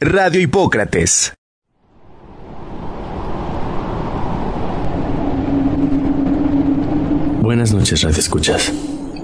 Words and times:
Radio 0.00 0.40
Hipócrates. 0.40 1.34
Buenas 7.42 7.74
noches, 7.74 8.02
Radio 8.02 8.20
Escuchas. 8.20 8.72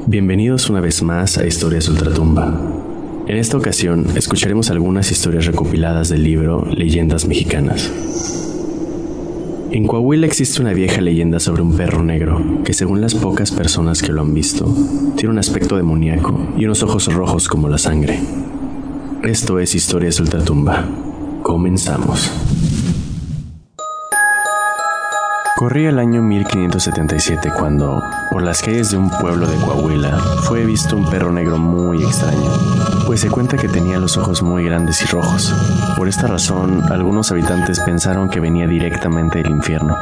Bienvenidos 0.08 0.68
una 0.68 0.80
vez 0.80 1.00
más 1.04 1.38
a 1.38 1.46
Historias 1.46 1.88
Ultratumba. 1.88 2.60
En 3.29 3.37
esta 3.37 3.56
ocasión 3.56 4.04
escucharemos 4.16 4.68
algunas 4.71 5.12
historias 5.12 5.46
recopiladas 5.46 6.08
del 6.08 6.24
libro 6.24 6.64
Leyendas 6.64 7.27
Mexicanas. 7.27 7.88
En 9.70 9.86
Coahuila 9.86 10.27
existe 10.27 10.61
una 10.61 10.72
vieja 10.72 11.00
leyenda 11.00 11.38
sobre 11.38 11.62
un 11.62 11.77
perro 11.77 12.02
negro 12.02 12.64
que 12.64 12.72
según 12.72 13.00
las 13.00 13.14
pocas 13.14 13.52
personas 13.52 14.02
que 14.02 14.11
lo 14.11 14.22
han 14.22 14.34
visto, 14.34 14.66
tiene 15.14 15.34
un 15.34 15.38
aspecto 15.38 15.77
demoníaco 15.77 16.52
y 16.56 16.64
unos 16.64 16.82
ojos 16.82 17.14
rojos 17.14 17.48
como 17.48 17.68
la 17.68 17.79
sangre. 17.79 18.18
Esto 19.25 19.59
es 19.59 19.75
Historias 19.75 20.20
Ultratumba. 20.20 20.84
Comenzamos. 21.43 22.30
Corría 25.56 25.88
el 25.88 25.98
año 25.98 26.20
1577 26.20 27.50
cuando, 27.59 28.02
por 28.30 28.42
las 28.42 28.60
calles 28.60 28.91
de 28.91 28.98
un 28.98 29.09
pueblo 29.09 29.47
de 29.47 29.56
Coahuila, 29.56 30.19
fue 30.19 30.66
visto 30.66 30.95
un 30.95 31.09
perro 31.09 31.33
negro 31.33 31.56
muy 31.56 32.05
extraño, 32.05 32.50
pues 33.06 33.20
se 33.20 33.30
cuenta 33.30 33.56
que 33.56 33.69
tenía 33.69 33.98
los 33.98 34.19
ojos 34.19 34.42
muy 34.42 34.62
grandes 34.62 35.00
y 35.00 35.06
rojos. 35.06 35.55
Por 35.97 36.06
esta 36.06 36.27
razón, 36.27 36.83
algunos 36.92 37.33
habitantes 37.33 37.80
pensaron 37.80 38.28
que 38.28 38.41
venía 38.41 38.66
directamente 38.66 39.42
del 39.42 39.52
infierno. 39.52 39.97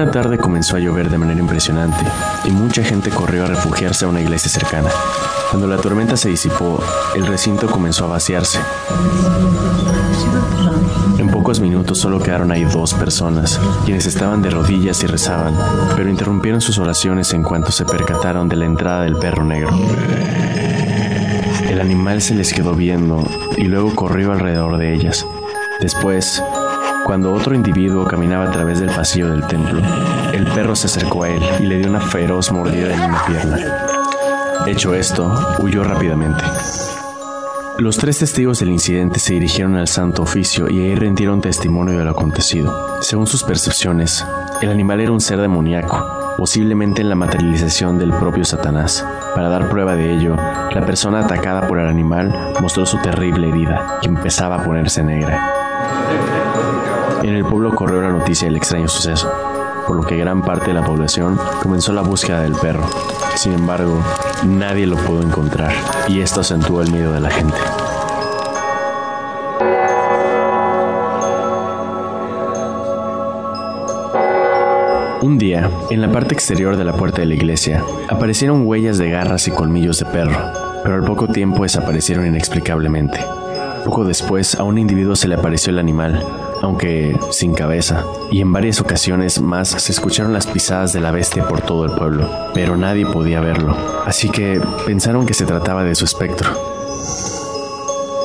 Una 0.00 0.10
tarde 0.10 0.38
comenzó 0.38 0.76
a 0.76 0.80
llover 0.80 1.10
de 1.10 1.18
manera 1.18 1.38
impresionante 1.40 1.98
y 2.44 2.50
mucha 2.52 2.82
gente 2.82 3.10
corrió 3.10 3.44
a 3.44 3.48
refugiarse 3.48 4.06
a 4.06 4.08
una 4.08 4.22
iglesia 4.22 4.48
cercana. 4.48 4.88
Cuando 5.50 5.68
la 5.68 5.76
tormenta 5.76 6.16
se 6.16 6.30
disipó, 6.30 6.82
el 7.14 7.26
recinto 7.26 7.66
comenzó 7.66 8.06
a 8.06 8.08
vaciarse. 8.08 8.58
En 11.18 11.28
pocos 11.28 11.60
minutos 11.60 11.98
solo 11.98 12.18
quedaron 12.18 12.50
ahí 12.50 12.64
dos 12.64 12.94
personas, 12.94 13.60
quienes 13.84 14.06
estaban 14.06 14.40
de 14.40 14.48
rodillas 14.48 15.02
y 15.02 15.06
rezaban, 15.06 15.54
pero 15.94 16.08
interrumpieron 16.08 16.62
sus 16.62 16.78
oraciones 16.78 17.34
en 17.34 17.42
cuanto 17.42 17.70
se 17.70 17.84
percataron 17.84 18.48
de 18.48 18.56
la 18.56 18.64
entrada 18.64 19.02
del 19.02 19.18
perro 19.18 19.44
negro. 19.44 19.68
El 21.68 21.78
animal 21.78 22.22
se 22.22 22.34
les 22.34 22.54
quedó 22.54 22.72
viendo 22.72 23.22
y 23.58 23.64
luego 23.64 23.94
corrió 23.94 24.32
alrededor 24.32 24.78
de 24.78 24.94
ellas. 24.94 25.26
Después, 25.82 26.42
cuando 27.10 27.32
otro 27.32 27.56
individuo 27.56 28.06
caminaba 28.06 28.44
a 28.44 28.52
través 28.52 28.78
del 28.78 28.88
pasillo 28.90 29.30
del 29.30 29.44
templo, 29.48 29.82
el 30.32 30.44
perro 30.44 30.76
se 30.76 30.86
acercó 30.86 31.24
a 31.24 31.30
él 31.30 31.42
y 31.58 31.66
le 31.66 31.78
dio 31.78 31.88
una 31.88 32.00
feroz 32.00 32.52
mordida 32.52 32.94
en 32.94 33.00
una 33.00 33.24
pierna. 33.24 33.58
Hecho 34.64 34.94
esto, 34.94 35.56
huyó 35.58 35.82
rápidamente. 35.82 36.44
Los 37.78 37.96
tres 37.96 38.20
testigos 38.20 38.60
del 38.60 38.70
incidente 38.70 39.18
se 39.18 39.34
dirigieron 39.34 39.74
al 39.74 39.88
santo 39.88 40.22
oficio 40.22 40.70
y 40.70 40.78
ahí 40.78 40.94
rindieron 40.94 41.40
testimonio 41.40 41.98
de 41.98 42.04
lo 42.04 42.12
acontecido. 42.12 43.00
Según 43.00 43.26
sus 43.26 43.42
percepciones, 43.42 44.24
el 44.62 44.70
animal 44.70 45.00
era 45.00 45.10
un 45.10 45.20
ser 45.20 45.40
demoníaco, 45.40 46.36
posiblemente 46.36 47.02
en 47.02 47.08
la 47.08 47.16
materialización 47.16 47.98
del 47.98 48.12
propio 48.12 48.44
Satanás. 48.44 49.04
Para 49.34 49.48
dar 49.48 49.68
prueba 49.68 49.96
de 49.96 50.14
ello, 50.14 50.36
la 50.36 50.86
persona 50.86 51.24
atacada 51.24 51.66
por 51.66 51.80
el 51.80 51.88
animal 51.88 52.54
mostró 52.60 52.86
su 52.86 52.98
terrible 52.98 53.48
herida, 53.48 53.98
que 54.00 54.06
empezaba 54.06 54.62
a 54.62 54.64
ponerse 54.64 55.02
negra. 55.02 55.56
En 57.22 57.34
el 57.34 57.44
pueblo 57.44 57.74
corrió 57.74 58.00
la 58.00 58.10
noticia 58.10 58.48
del 58.48 58.56
extraño 58.56 58.88
suceso, 58.88 59.30
por 59.86 59.96
lo 59.96 60.02
que 60.02 60.16
gran 60.16 60.42
parte 60.42 60.68
de 60.68 60.74
la 60.74 60.84
población 60.84 61.38
comenzó 61.62 61.92
la 61.92 62.00
búsqueda 62.00 62.40
del 62.40 62.54
perro. 62.54 62.88
Sin 63.34 63.52
embargo, 63.52 64.02
nadie 64.46 64.86
lo 64.86 64.96
pudo 64.96 65.20
encontrar 65.22 65.72
y 66.08 66.20
esto 66.20 66.40
acentuó 66.40 66.80
el 66.80 66.90
miedo 66.90 67.12
de 67.12 67.20
la 67.20 67.30
gente. 67.30 67.56
Un 75.22 75.36
día, 75.36 75.70
en 75.90 76.00
la 76.00 76.10
parte 76.10 76.32
exterior 76.32 76.78
de 76.78 76.84
la 76.84 76.94
puerta 76.94 77.20
de 77.20 77.26
la 77.26 77.34
iglesia, 77.34 77.84
aparecieron 78.08 78.66
huellas 78.66 78.96
de 78.96 79.10
garras 79.10 79.46
y 79.46 79.50
colmillos 79.50 79.98
de 79.98 80.06
perro, 80.06 80.38
pero 80.82 80.94
al 80.94 81.04
poco 81.04 81.28
tiempo 81.28 81.64
desaparecieron 81.64 82.24
inexplicablemente. 82.24 83.20
Poco 83.84 84.04
después, 84.04 84.54
a 84.54 84.62
un 84.62 84.78
individuo 84.78 85.14
se 85.16 85.28
le 85.28 85.34
apareció 85.34 85.70
el 85.70 85.78
animal, 85.78 86.24
aunque 86.62 87.18
sin 87.30 87.54
cabeza, 87.54 88.04
y 88.30 88.40
en 88.40 88.52
varias 88.52 88.80
ocasiones 88.80 89.40
más 89.40 89.68
se 89.68 89.92
escucharon 89.92 90.32
las 90.32 90.46
pisadas 90.46 90.92
de 90.92 91.00
la 91.00 91.10
bestia 91.10 91.46
por 91.46 91.60
todo 91.60 91.84
el 91.84 91.92
pueblo, 91.92 92.30
pero 92.54 92.76
nadie 92.76 93.06
podía 93.06 93.40
verlo, 93.40 93.76
así 94.06 94.30
que 94.30 94.60
pensaron 94.86 95.26
que 95.26 95.34
se 95.34 95.46
trataba 95.46 95.84
de 95.84 95.94
su 95.94 96.04
espectro. 96.04 96.50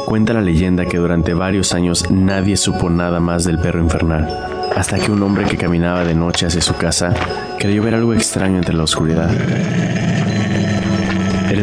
Cuenta 0.06 0.34
la 0.34 0.42
leyenda 0.42 0.86
que 0.86 0.98
durante 0.98 1.34
varios 1.34 1.74
años 1.74 2.10
nadie 2.12 2.58
supo 2.58 2.90
nada 2.90 3.20
más 3.20 3.44
del 3.44 3.60
perro 3.60 3.82
infernal, 3.82 4.28
hasta 4.76 5.00
que 5.00 5.12
un 5.12 5.24
hombre 5.24 5.46
que 5.46 5.58
caminaba 5.58 6.04
de 6.04 6.16
noche 6.16 6.46
hacia 6.46 6.62
su 6.62 6.76
casa 6.76 7.14
creyó 7.58 7.82
ver 7.82 7.96
algo 7.96 8.14
extraño 8.14 8.58
entre 8.58 8.76
la 8.76 8.84
oscuridad. 8.84 9.32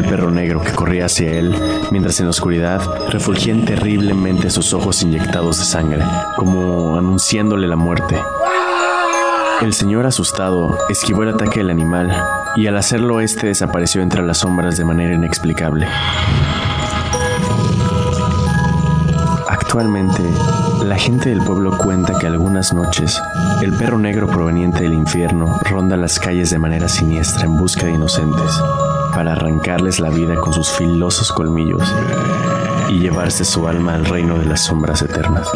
El 0.03 0.09
perro 0.09 0.33
negro 0.33 0.61
que 0.61 0.73
corría 0.73 1.05
hacia 1.07 1.31
él, 1.31 1.55
mientras 1.93 2.19
en 2.19 2.27
la 2.27 2.31
oscuridad 2.31 2.83
refulgían 3.11 3.65
terriblemente 3.65 4.51
sus 4.51 4.75
ojos 4.75 5.01
inyectados 5.03 5.61
de 5.61 5.65
sangre, 5.65 6.03
como 6.37 6.97
anunciándole 6.97 7.69
la 7.69 7.77
muerte. 7.77 8.21
El 9.61 9.73
señor 9.73 10.05
asustado 10.05 10.77
esquivó 10.89 11.23
el 11.23 11.29
ataque 11.29 11.61
del 11.61 11.71
animal 11.71 12.13
y 12.57 12.67
al 12.67 12.79
hacerlo 12.79 13.21
este 13.21 13.47
desapareció 13.47 14.03
entre 14.03 14.23
las 14.23 14.39
sombras 14.39 14.77
de 14.77 14.85
manera 14.85 15.15
inexplicable. 15.15 15.87
Actualmente, 19.49 20.25
la 20.85 20.97
gente 20.97 21.29
del 21.29 21.43
pueblo 21.43 21.79
cuenta 21.79 22.19
que 22.19 22.27
algunas 22.27 22.75
noches 22.75 23.23
el 23.63 23.73
perro 23.75 23.99
negro 23.99 24.27
proveniente 24.27 24.83
del 24.83 24.95
infierno 24.95 25.61
ronda 25.63 25.97
las 25.97 26.19
calles 26.19 26.51
de 26.51 26.59
manera 26.59 26.89
siniestra 26.89 27.45
en 27.45 27.57
busca 27.57 27.87
de 27.87 27.93
inocentes 27.93 28.51
para 29.15 29.33
arrancarles 29.33 30.01
la 30.01 30.11
vida 30.11 30.37
con 30.37 30.53
sus 30.53 30.71
filosos 30.71 31.33
colmillos 31.33 31.83
y 32.89 32.99
llevarse 32.99 33.45
su 33.45 33.67
alma 33.67 33.95
al 33.95 34.05
reino 34.05 34.39
de 34.39 34.47
las 34.47 34.65
sombras 34.65 35.03
eternas. 35.03 35.49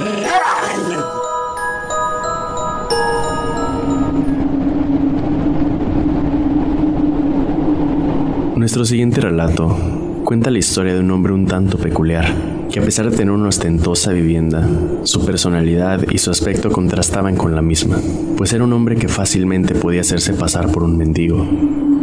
Nuestro 8.57 8.85
siguiente 8.85 9.21
relato 9.21 9.77
cuenta 10.25 10.51
la 10.51 10.59
historia 10.59 10.93
de 10.93 10.99
un 11.01 11.11
hombre 11.13 11.33
un 11.33 11.47
tanto 11.47 11.79
peculiar, 11.79 12.27
que 12.69 12.81
a 12.81 12.83
pesar 12.83 13.09
de 13.09 13.17
tener 13.17 13.31
una 13.31 13.49
ostentosa 13.49 14.11
vivienda, 14.11 14.69
su 15.05 15.25
personalidad 15.25 16.03
y 16.11 16.19
su 16.19 16.33
aspecto 16.33 16.71
contrastaban 16.71 17.37
con 17.37 17.55
la 17.55 17.63
misma, 17.63 17.99
pues 18.37 18.53
era 18.53 18.65
un 18.65 18.73
hombre 18.73 18.97
que 18.97 19.07
fácilmente 19.07 19.77
podía 19.77 20.01
hacerse 20.01 20.33
pasar 20.33 20.73
por 20.73 20.83
un 20.83 20.99
mendigo, 20.99 21.47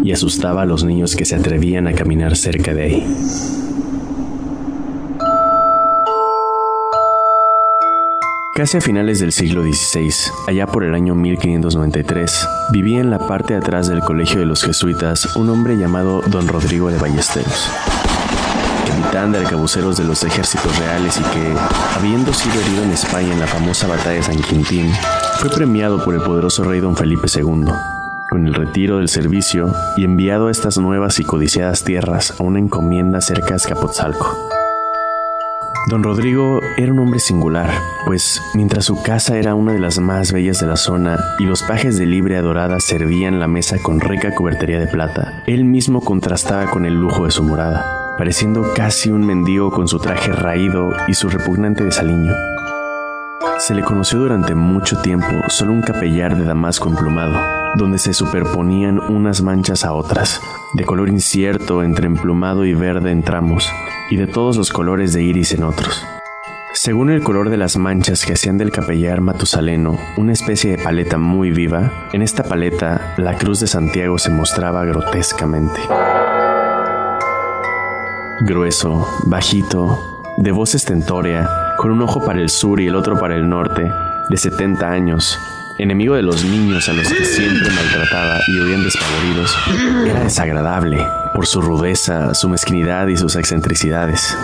y 0.04 0.12
asustaba 0.12 0.64
a 0.64 0.66
los 0.66 0.84
niños 0.84 1.16
que 1.16 1.26
se 1.26 1.36
atrevían 1.36 1.88
a 1.88 1.94
caminar 1.94 2.36
cerca 2.36 2.74
de 2.74 2.84
ahí. 2.84 3.08
Casi 8.56 8.78
a 8.78 8.82
finales 8.82 9.20
del 9.20 9.32
siglo 9.32 9.64
XVI, 9.64 10.14
allá 10.48 10.68
por 10.68 10.84
el 10.84 10.94
año 10.94 11.16
1593, 11.16 12.48
vivía 12.72 13.00
en 13.00 13.10
la 13.10 13.18
parte 13.18 13.54
de 13.54 13.60
atrás 13.60 13.88
del 13.88 14.02
colegio 14.02 14.42
de 14.42 14.46
los 14.46 14.64
jesuitas 14.64 15.36
un 15.38 15.50
hombre 15.50 15.76
llamado 15.76 16.22
don 16.28 16.48
Rodrigo 16.48 16.92
de 16.92 17.00
Ballesteros, 17.00 17.68
capitán 18.86 19.32
de 19.32 19.40
arcabuceros 19.40 19.98
de 19.98 20.04
los 20.04 20.24
ejércitos 20.24 20.78
reales 20.78 21.20
y 21.20 21.24
que, 21.24 21.54
habiendo 21.98 22.32
sido 22.32 22.62
herido 22.62 22.84
en 22.84 22.92
España 22.92 23.34
en 23.34 23.40
la 23.40 23.48
famosa 23.48 23.88
batalla 23.88 24.18
de 24.18 24.24
San 24.24 24.40
Quintín, 24.40 24.92
fue 25.40 25.50
premiado 25.50 26.04
por 26.04 26.14
el 26.14 26.22
poderoso 26.22 26.64
rey 26.64 26.80
don 26.80 26.96
Felipe 26.96 27.28
II 27.36 27.66
con 28.34 28.48
el 28.48 28.56
retiro 28.56 28.98
del 28.98 29.10
servicio 29.10 29.72
y 29.96 30.06
enviado 30.06 30.48
a 30.48 30.52
estas 30.52 30.80
nuevas 30.80 31.20
y 31.20 31.24
codiciadas 31.24 31.84
tierras 31.84 32.34
a 32.40 32.42
una 32.42 32.58
encomienda 32.58 33.22
cerca 33.22 33.50
de 33.50 33.58
Escapotzalco. 33.58 34.36
Don 35.88 36.02
Rodrigo 36.02 36.60
era 36.76 36.92
un 36.92 36.98
hombre 36.98 37.20
singular, 37.20 37.70
pues 38.08 38.42
mientras 38.56 38.86
su 38.86 39.04
casa 39.04 39.38
era 39.38 39.54
una 39.54 39.74
de 39.74 39.80
las 39.80 40.00
más 40.00 40.32
bellas 40.32 40.60
de 40.60 40.66
la 40.66 40.78
zona 40.78 41.20
y 41.38 41.44
los 41.44 41.62
pajes 41.62 42.00
de 42.00 42.08
libre 42.08 42.36
adorada 42.36 42.80
servían 42.80 43.40
la 43.40 43.48
mesa 43.48 43.78
con 43.84 44.00
rica 44.00 44.34
cubertería 44.34 44.80
de 44.80 44.88
plata, 44.88 45.44
él 45.46 45.64
mismo 45.64 46.02
contrastaba 46.02 46.72
con 46.72 46.88
el 46.88 46.96
lujo 46.96 47.26
de 47.26 47.32
su 47.32 47.44
morada, 47.44 47.86
pareciendo 48.18 48.74
casi 48.74 49.12
un 49.12 49.28
mendigo 49.28 49.70
con 49.70 49.88
su 49.88 50.00
traje 50.00 50.32
raído 50.32 50.90
y 51.08 51.14
su 51.14 51.30
repugnante 51.30 51.84
desaliño. 51.84 52.34
Se 53.60 53.76
le 53.76 53.84
conoció 53.84 54.18
durante 54.18 54.56
mucho 54.56 54.98
tiempo 55.04 55.28
solo 55.50 55.72
un 55.74 55.84
capellar 55.84 56.36
de 56.36 56.46
damasco 56.46 56.90
emplumado, 56.90 57.63
donde 57.76 57.98
se 57.98 58.14
superponían 58.14 59.00
unas 59.00 59.42
manchas 59.42 59.84
a 59.84 59.94
otras, 59.94 60.42
de 60.74 60.86
color 60.86 61.10
incierto 61.10 61.84
entre 61.84 62.08
emplumado 62.08 62.66
y 62.66 62.74
verde 62.74 63.12
en 63.12 63.24
tramos, 63.24 63.70
y 64.10 64.18
de 64.18 64.28
todos 64.28 64.58
los 64.58 64.72
colores 64.72 65.14
de 65.14 65.24
iris 65.24 65.54
en 65.54 65.64
otros. 65.64 66.06
Según 66.74 67.12
el 67.12 67.24
color 67.24 67.50
de 67.50 67.58
las 67.58 67.78
manchas 67.78 68.26
que 68.26 68.34
hacían 68.34 68.58
del 68.58 68.72
capellar 68.72 69.22
matusaleno 69.22 69.98
una 70.18 70.34
especie 70.34 70.72
de 70.72 70.84
paleta 70.84 71.18
muy 71.18 71.52
viva, 71.52 72.10
en 72.14 72.22
esta 72.22 72.44
paleta 72.44 73.14
la 73.18 73.38
cruz 73.38 73.60
de 73.60 73.68
Santiago 73.68 74.18
se 74.18 74.32
mostraba 74.32 74.84
grotescamente. 74.84 75.80
grueso, 78.42 79.08
bajito, 79.26 80.24
de 80.38 80.52
voz 80.52 80.76
estentórea, 80.76 81.48
con 81.78 81.92
un 81.92 82.02
ojo 82.02 82.26
para 82.26 82.42
el 82.42 82.50
sur 82.50 82.82
y 82.82 82.88
el 82.88 82.96
otro 82.96 83.20
para 83.20 83.36
el 83.36 83.48
norte, 83.48 83.90
de 84.30 84.38
70 84.38 84.90
años, 84.90 85.40
enemigo 85.78 86.16
de 86.16 86.22
los 86.22 86.44
niños 86.44 86.88
a 86.90 86.94
los 86.94 87.08
que 87.08 87.26
siempre 87.26 87.70
maltrataba 87.72 88.40
y 88.48 88.60
huían 88.60 88.84
despavoridos, 88.84 89.56
era 90.08 90.24
desagradable 90.24 91.06
por 91.34 91.48
su 91.48 91.62
rudeza, 91.62 92.34
su 92.34 92.48
mezquinidad 92.50 93.08
y 93.08 93.18
sus 93.18 93.36
excentricidades. 93.36 94.38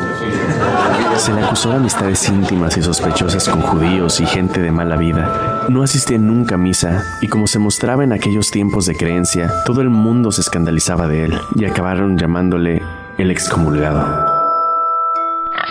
Se 1.17 1.33
le 1.33 1.41
acusó 1.41 1.71
de 1.71 1.77
amistades 1.77 2.27
íntimas 2.29 2.77
y 2.77 2.81
sospechosas 2.81 3.47
con 3.47 3.61
judíos 3.61 4.19
y 4.19 4.25
gente 4.25 4.61
de 4.61 4.71
mala 4.71 4.95
vida. 4.95 5.65
No 5.69 5.83
asistía 5.83 6.17
nunca 6.17 6.55
a 6.55 6.57
misa 6.57 7.03
y 7.21 7.27
como 7.27 7.47
se 7.47 7.59
mostraba 7.59 8.03
en 8.03 8.13
aquellos 8.13 8.51
tiempos 8.51 8.85
de 8.85 8.95
creencia, 8.95 9.51
todo 9.65 9.81
el 9.81 9.89
mundo 9.89 10.31
se 10.31 10.41
escandalizaba 10.41 11.07
de 11.07 11.25
él 11.25 11.39
y 11.55 11.65
acabaron 11.65 12.17
llamándole 12.17 12.81
el 13.17 13.31
excomulgado. 13.31 14.28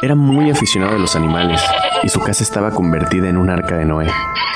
Era 0.01 0.15
muy 0.15 0.49
aficionado 0.49 0.95
a 0.95 0.99
los 0.99 1.17
animales 1.17 1.61
y 2.05 2.09
su 2.09 2.21
casa 2.21 2.45
estaba 2.45 2.71
convertida 2.71 3.29
en 3.29 3.37
un 3.37 3.51
arca 3.51 3.77
de 3.77 3.85
Noé. 3.85 4.07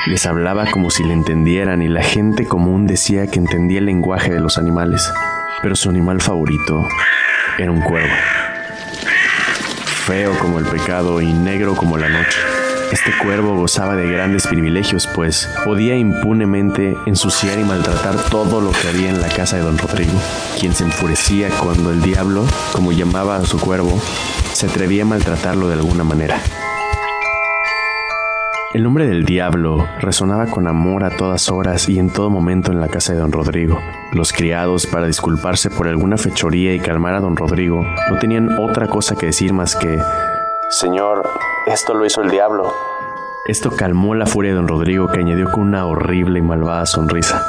Les 0.07 0.25
hablaba 0.25 0.71
como 0.71 0.89
si 0.91 1.03
le 1.03 1.15
entendieran 1.15 1.83
y 1.83 1.89
la 1.89 2.03
gente 2.03 2.47
común 2.47 2.87
decía 2.87 3.27
que 3.27 3.41
entendía 3.41 3.81
el 3.81 3.87
lenguaje 3.87 4.33
de 4.33 4.39
los 4.39 4.57
animales, 4.57 5.13
pero 5.61 5.75
su 5.75 5.91
animal 5.91 6.21
favorito 6.21 6.87
era 7.59 7.73
un 7.73 7.81
cuervo. 7.81 8.15
Feo 10.07 10.39
como 10.39 10.61
el 10.61 10.65
pecado 10.65 11.21
y 11.21 11.33
negro 11.33 11.75
como 11.75 11.99
la 11.99 12.09
noche. 12.09 12.39
Este 12.93 13.11
cuervo 13.23 13.57
gozaba 13.57 13.97
de 13.97 14.07
grandes 14.07 14.47
privilegios, 14.47 15.09
pues 15.09 15.49
podía 15.65 15.97
impunemente 15.97 16.97
ensuciar 17.07 17.59
y 17.59 17.65
maltratar 17.65 18.15
todo 18.31 18.61
lo 18.61 18.71
que 18.71 18.89
había 18.89 19.09
en 19.09 19.21
la 19.21 19.29
casa 19.29 19.57
de 19.57 19.63
don 19.63 19.79
Rodrigo, 19.79 20.13
quien 20.61 20.75
se 20.75 20.85
enfurecía 20.85 21.49
cuando 21.49 21.91
el 21.91 22.01
diablo, 22.03 22.45
como 22.73 22.93
llamaba 22.93 23.37
a 23.37 23.47
su 23.47 23.59
cuervo, 23.59 23.99
se 24.53 24.67
atrevía 24.67 25.03
a 25.03 25.07
maltratarlo 25.07 25.69
de 25.69 25.75
alguna 25.75 26.05
manera. 26.05 26.41
El 28.75 28.85
nombre 28.85 29.07
del 29.07 29.25
diablo 29.27 29.87
resonaba 30.01 30.47
con 30.47 30.67
amor 30.67 31.05
a 31.05 31.11
todas 31.11 31.51
horas 31.51 31.91
y 31.91 31.99
en 31.99 32.11
todo 32.11 32.31
momento 32.31 32.73
en 32.73 32.81
la 32.81 32.89
casa 32.89 33.13
de 33.13 33.19
don 33.19 33.31
Rodrigo. 33.31 33.79
Los 34.13 34.33
criados, 34.33 34.87
para 34.87 35.07
disculparse 35.07 35.69
por 35.69 35.89
alguna 35.89 36.17
fechoría 36.17 36.75
y 36.75 36.81
calmar 36.81 37.15
a 37.15 37.21
don 37.21 37.37
Rodrigo, 37.37 37.85
no 38.11 38.19
tenían 38.19 38.59
otra 38.59 38.89
cosa 38.89 39.15
que 39.15 39.27
decir 39.27 39.53
más 39.53 39.77
que 39.77 39.99
Señor, 40.71 41.29
esto 41.67 41.93
lo 41.93 42.07
hizo 42.07 42.23
el 42.23 42.31
diablo. 42.31 42.73
Esto 43.47 43.73
calmó 43.77 44.15
la 44.15 44.25
furia 44.25 44.53
de 44.53 44.57
don 44.57 44.69
Rodrigo 44.69 45.09
que 45.09 45.21
añadió 45.21 45.51
con 45.51 45.65
una 45.65 45.85
horrible 45.85 46.39
y 46.39 46.43
malvada 46.43 46.87
sonrisa. 46.87 47.45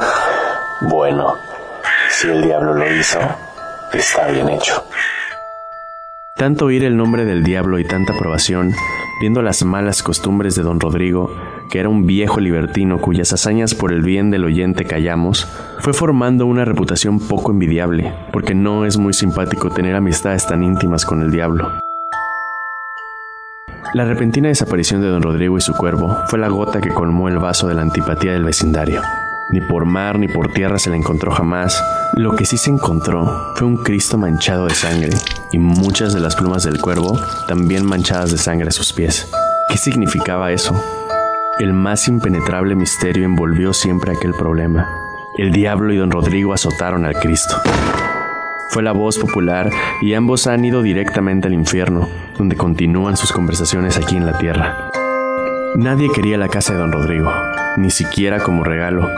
bueno, 0.80 1.34
si 2.08 2.28
el 2.28 2.40
diablo 2.40 2.72
lo 2.72 2.90
hizo, 2.90 3.18
está 3.92 4.28
bien 4.28 4.48
hecho. 4.48 4.82
Tanto 6.38 6.66
oír 6.66 6.84
el 6.84 6.96
nombre 6.96 7.24
del 7.24 7.42
diablo 7.42 7.80
y 7.80 7.84
tanta 7.84 8.12
aprobación, 8.12 8.72
viendo 9.20 9.42
las 9.42 9.64
malas 9.64 10.04
costumbres 10.04 10.54
de 10.54 10.62
don 10.62 10.78
Rodrigo, 10.78 11.34
que 11.68 11.80
era 11.80 11.88
un 11.88 12.06
viejo 12.06 12.38
libertino 12.38 13.00
cuyas 13.00 13.32
hazañas 13.32 13.74
por 13.74 13.92
el 13.92 14.02
bien 14.02 14.30
del 14.30 14.44
oyente 14.44 14.84
callamos, 14.84 15.48
fue 15.80 15.92
formando 15.92 16.46
una 16.46 16.64
reputación 16.64 17.18
poco 17.18 17.50
envidiable, 17.50 18.14
porque 18.32 18.54
no 18.54 18.84
es 18.84 18.98
muy 18.98 19.14
simpático 19.14 19.70
tener 19.70 19.96
amistades 19.96 20.46
tan 20.46 20.62
íntimas 20.62 21.04
con 21.04 21.22
el 21.22 21.32
diablo. 21.32 21.72
La 23.92 24.04
repentina 24.04 24.46
desaparición 24.46 25.00
de 25.00 25.08
don 25.08 25.22
Rodrigo 25.22 25.58
y 25.58 25.60
su 25.60 25.74
cuervo 25.74 26.18
fue 26.28 26.38
la 26.38 26.46
gota 26.46 26.80
que 26.80 26.94
colmó 26.94 27.28
el 27.28 27.38
vaso 27.38 27.66
de 27.66 27.74
la 27.74 27.82
antipatía 27.82 28.32
del 28.32 28.44
vecindario. 28.44 29.02
Ni 29.50 29.62
por 29.62 29.86
mar 29.86 30.18
ni 30.18 30.28
por 30.28 30.52
tierra 30.52 30.78
se 30.78 30.90
la 30.90 30.96
encontró 30.96 31.32
jamás. 31.32 31.82
Lo 32.14 32.36
que 32.36 32.44
sí 32.44 32.58
se 32.58 32.68
encontró 32.68 33.54
fue 33.54 33.66
un 33.66 33.78
Cristo 33.78 34.18
manchado 34.18 34.66
de 34.66 34.74
sangre 34.74 35.16
y 35.52 35.58
muchas 35.58 36.12
de 36.12 36.20
las 36.20 36.36
plumas 36.36 36.64
del 36.64 36.78
cuervo 36.78 37.18
también 37.46 37.86
manchadas 37.86 38.30
de 38.30 38.36
sangre 38.36 38.68
a 38.68 38.72
sus 38.72 38.92
pies. 38.92 39.30
¿Qué 39.70 39.78
significaba 39.78 40.52
eso? 40.52 40.74
El 41.58 41.72
más 41.72 42.08
impenetrable 42.08 42.74
misterio 42.74 43.24
envolvió 43.24 43.72
siempre 43.72 44.12
aquel 44.12 44.34
problema. 44.34 44.86
El 45.38 45.50
diablo 45.50 45.94
y 45.94 45.96
don 45.96 46.10
Rodrigo 46.10 46.52
azotaron 46.52 47.06
al 47.06 47.14
Cristo. 47.14 47.56
Fue 48.68 48.82
la 48.82 48.92
voz 48.92 49.18
popular 49.18 49.70
y 50.02 50.12
ambos 50.12 50.46
han 50.46 50.62
ido 50.62 50.82
directamente 50.82 51.48
al 51.48 51.54
infierno, 51.54 52.06
donde 52.36 52.56
continúan 52.56 53.16
sus 53.16 53.32
conversaciones 53.32 53.96
aquí 53.96 54.14
en 54.14 54.26
la 54.26 54.36
tierra. 54.36 54.90
Nadie 55.74 56.10
quería 56.14 56.36
la 56.36 56.48
casa 56.48 56.74
de 56.74 56.80
don 56.80 56.92
Rodrigo, 56.92 57.32
ni 57.78 57.90
siquiera 57.90 58.40
como 58.40 58.62
regalo, 58.62 59.08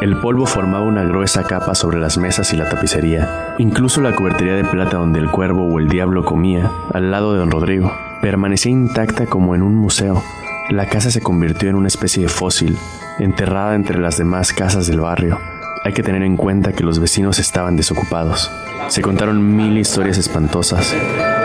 el 0.00 0.16
polvo 0.20 0.46
formaba 0.46 0.84
una 0.84 1.02
gruesa 1.02 1.42
capa 1.42 1.74
sobre 1.74 1.98
las 1.98 2.18
mesas 2.18 2.52
y 2.52 2.56
la 2.56 2.68
tapicería. 2.68 3.56
Incluso 3.58 4.00
la 4.00 4.14
cubertería 4.14 4.54
de 4.54 4.64
plata 4.64 4.96
donde 4.96 5.18
el 5.18 5.28
cuervo 5.28 5.66
o 5.66 5.80
el 5.80 5.88
diablo 5.88 6.24
comía, 6.24 6.70
al 6.94 7.10
lado 7.10 7.32
de 7.32 7.40
don 7.40 7.50
Rodrigo, 7.50 7.92
permanecía 8.22 8.70
intacta 8.70 9.26
como 9.26 9.56
en 9.56 9.62
un 9.62 9.74
museo. 9.74 10.22
La 10.70 10.86
casa 10.86 11.10
se 11.10 11.20
convirtió 11.20 11.68
en 11.68 11.74
una 11.74 11.88
especie 11.88 12.22
de 12.22 12.28
fósil, 12.28 12.78
enterrada 13.18 13.74
entre 13.74 13.98
las 13.98 14.18
demás 14.18 14.52
casas 14.52 14.86
del 14.86 15.00
barrio. 15.00 15.40
Hay 15.84 15.92
que 15.92 16.02
tener 16.04 16.22
en 16.22 16.36
cuenta 16.36 16.72
que 16.72 16.84
los 16.84 17.00
vecinos 17.00 17.40
estaban 17.40 17.76
desocupados. 17.76 18.52
Se 18.88 19.02
contaron 19.02 19.56
mil 19.56 19.76
historias 19.78 20.18
espantosas. 20.18 20.94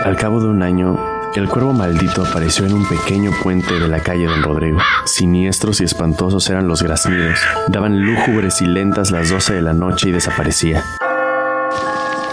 Al 0.04 0.16
cabo 0.16 0.40
de 0.40 0.48
un 0.48 0.62
año, 0.62 1.13
el 1.40 1.48
cuervo 1.48 1.72
maldito 1.72 2.24
apareció 2.24 2.64
en 2.64 2.74
un 2.74 2.86
pequeño 2.86 3.32
puente 3.42 3.74
de 3.74 3.88
la 3.88 4.00
calle 4.00 4.26
Don 4.26 4.42
Rodrigo. 4.42 4.78
Siniestros 5.04 5.80
y 5.80 5.84
espantosos 5.84 6.48
eran 6.48 6.68
los 6.68 6.82
graznidos. 6.82 7.40
Daban 7.68 8.00
lúgubres 8.00 8.62
y 8.62 8.66
lentas 8.66 9.10
las 9.10 9.30
doce 9.30 9.54
de 9.54 9.62
la 9.62 9.72
noche 9.72 10.10
y 10.10 10.12
desaparecía. 10.12 10.84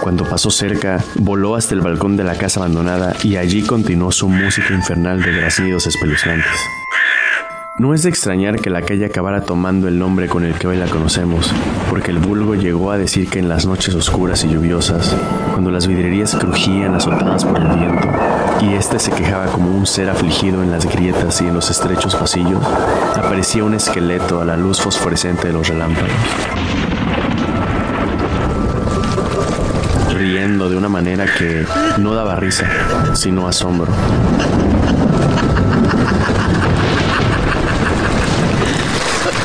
Cuando 0.02 0.26
pasó 0.26 0.52
cerca, 0.52 1.04
voló 1.16 1.56
hasta 1.56 1.74
el 1.74 1.82
balcón 1.82 2.16
de 2.16 2.24
la 2.24 2.36
casa 2.36 2.60
abandonada 2.60 3.16
y 3.24 3.38
allí 3.38 3.64
continuó 3.64 4.12
su 4.12 4.30
música 4.30 4.74
infernal 4.74 5.22
de 5.22 5.32
graznidos 5.32 5.88
espeluznantes. 5.88 6.52
No 7.78 7.96
es 7.96 8.04
de 8.04 8.10
extrañar 8.10 8.60
que 8.60 8.70
la 8.70 8.84
calle 8.84 9.06
acabara 9.06 9.42
tomando 9.42 9.88
el 9.88 9.98
nombre 9.98 10.28
con 10.28 10.44
el 10.44 10.54
que 10.56 10.68
hoy 10.68 10.78
la 10.78 10.88
conocemos, 10.88 11.52
porque 11.90 12.12
el 12.12 12.20
vulgo 12.20 12.54
llegó 12.54 12.92
a 12.92 12.98
decir 12.98 13.30
que 13.30 13.40
en 13.40 13.50
las 13.50 13.66
noches 13.66 13.96
oscuras 13.96 14.44
y 14.44 14.50
lluviosas, 14.50 15.16
cuando 15.52 15.72
las 15.72 15.88
vidrierías 15.88 16.36
crujían 16.36 16.94
azotadas 16.94 17.46
por 17.46 17.60
el 17.60 17.68
viento, 17.80 18.08
y 18.62 18.74
éste 18.76 19.00
se 19.00 19.12
quejaba 19.12 19.48
como 19.48 19.72
un 19.72 19.88
ser 19.88 20.10
afligido 20.10 20.62
en 20.62 20.72
las 20.72 20.86
grietas 20.86 21.42
y 21.42 21.48
en 21.48 21.54
los 21.56 21.70
estrechos 21.72 22.16
pasillos, 22.16 22.62
aparecía 23.16 23.64
un 23.64 23.74
esqueleto 23.74 24.40
a 24.40 24.46
la 24.46 24.56
luz 24.56 24.80
fosforescente 24.80 25.48
de 25.48 25.54
los 25.54 25.68
relámpagos. 25.68 26.12
Riendo 30.14 30.70
de 30.70 30.78
una 30.78 30.90
manera 30.90 31.26
que 31.26 31.66
no 31.98 32.14
daba 32.14 32.36
risa, 32.36 32.68
sino 33.16 33.48
asombro. 33.48 33.92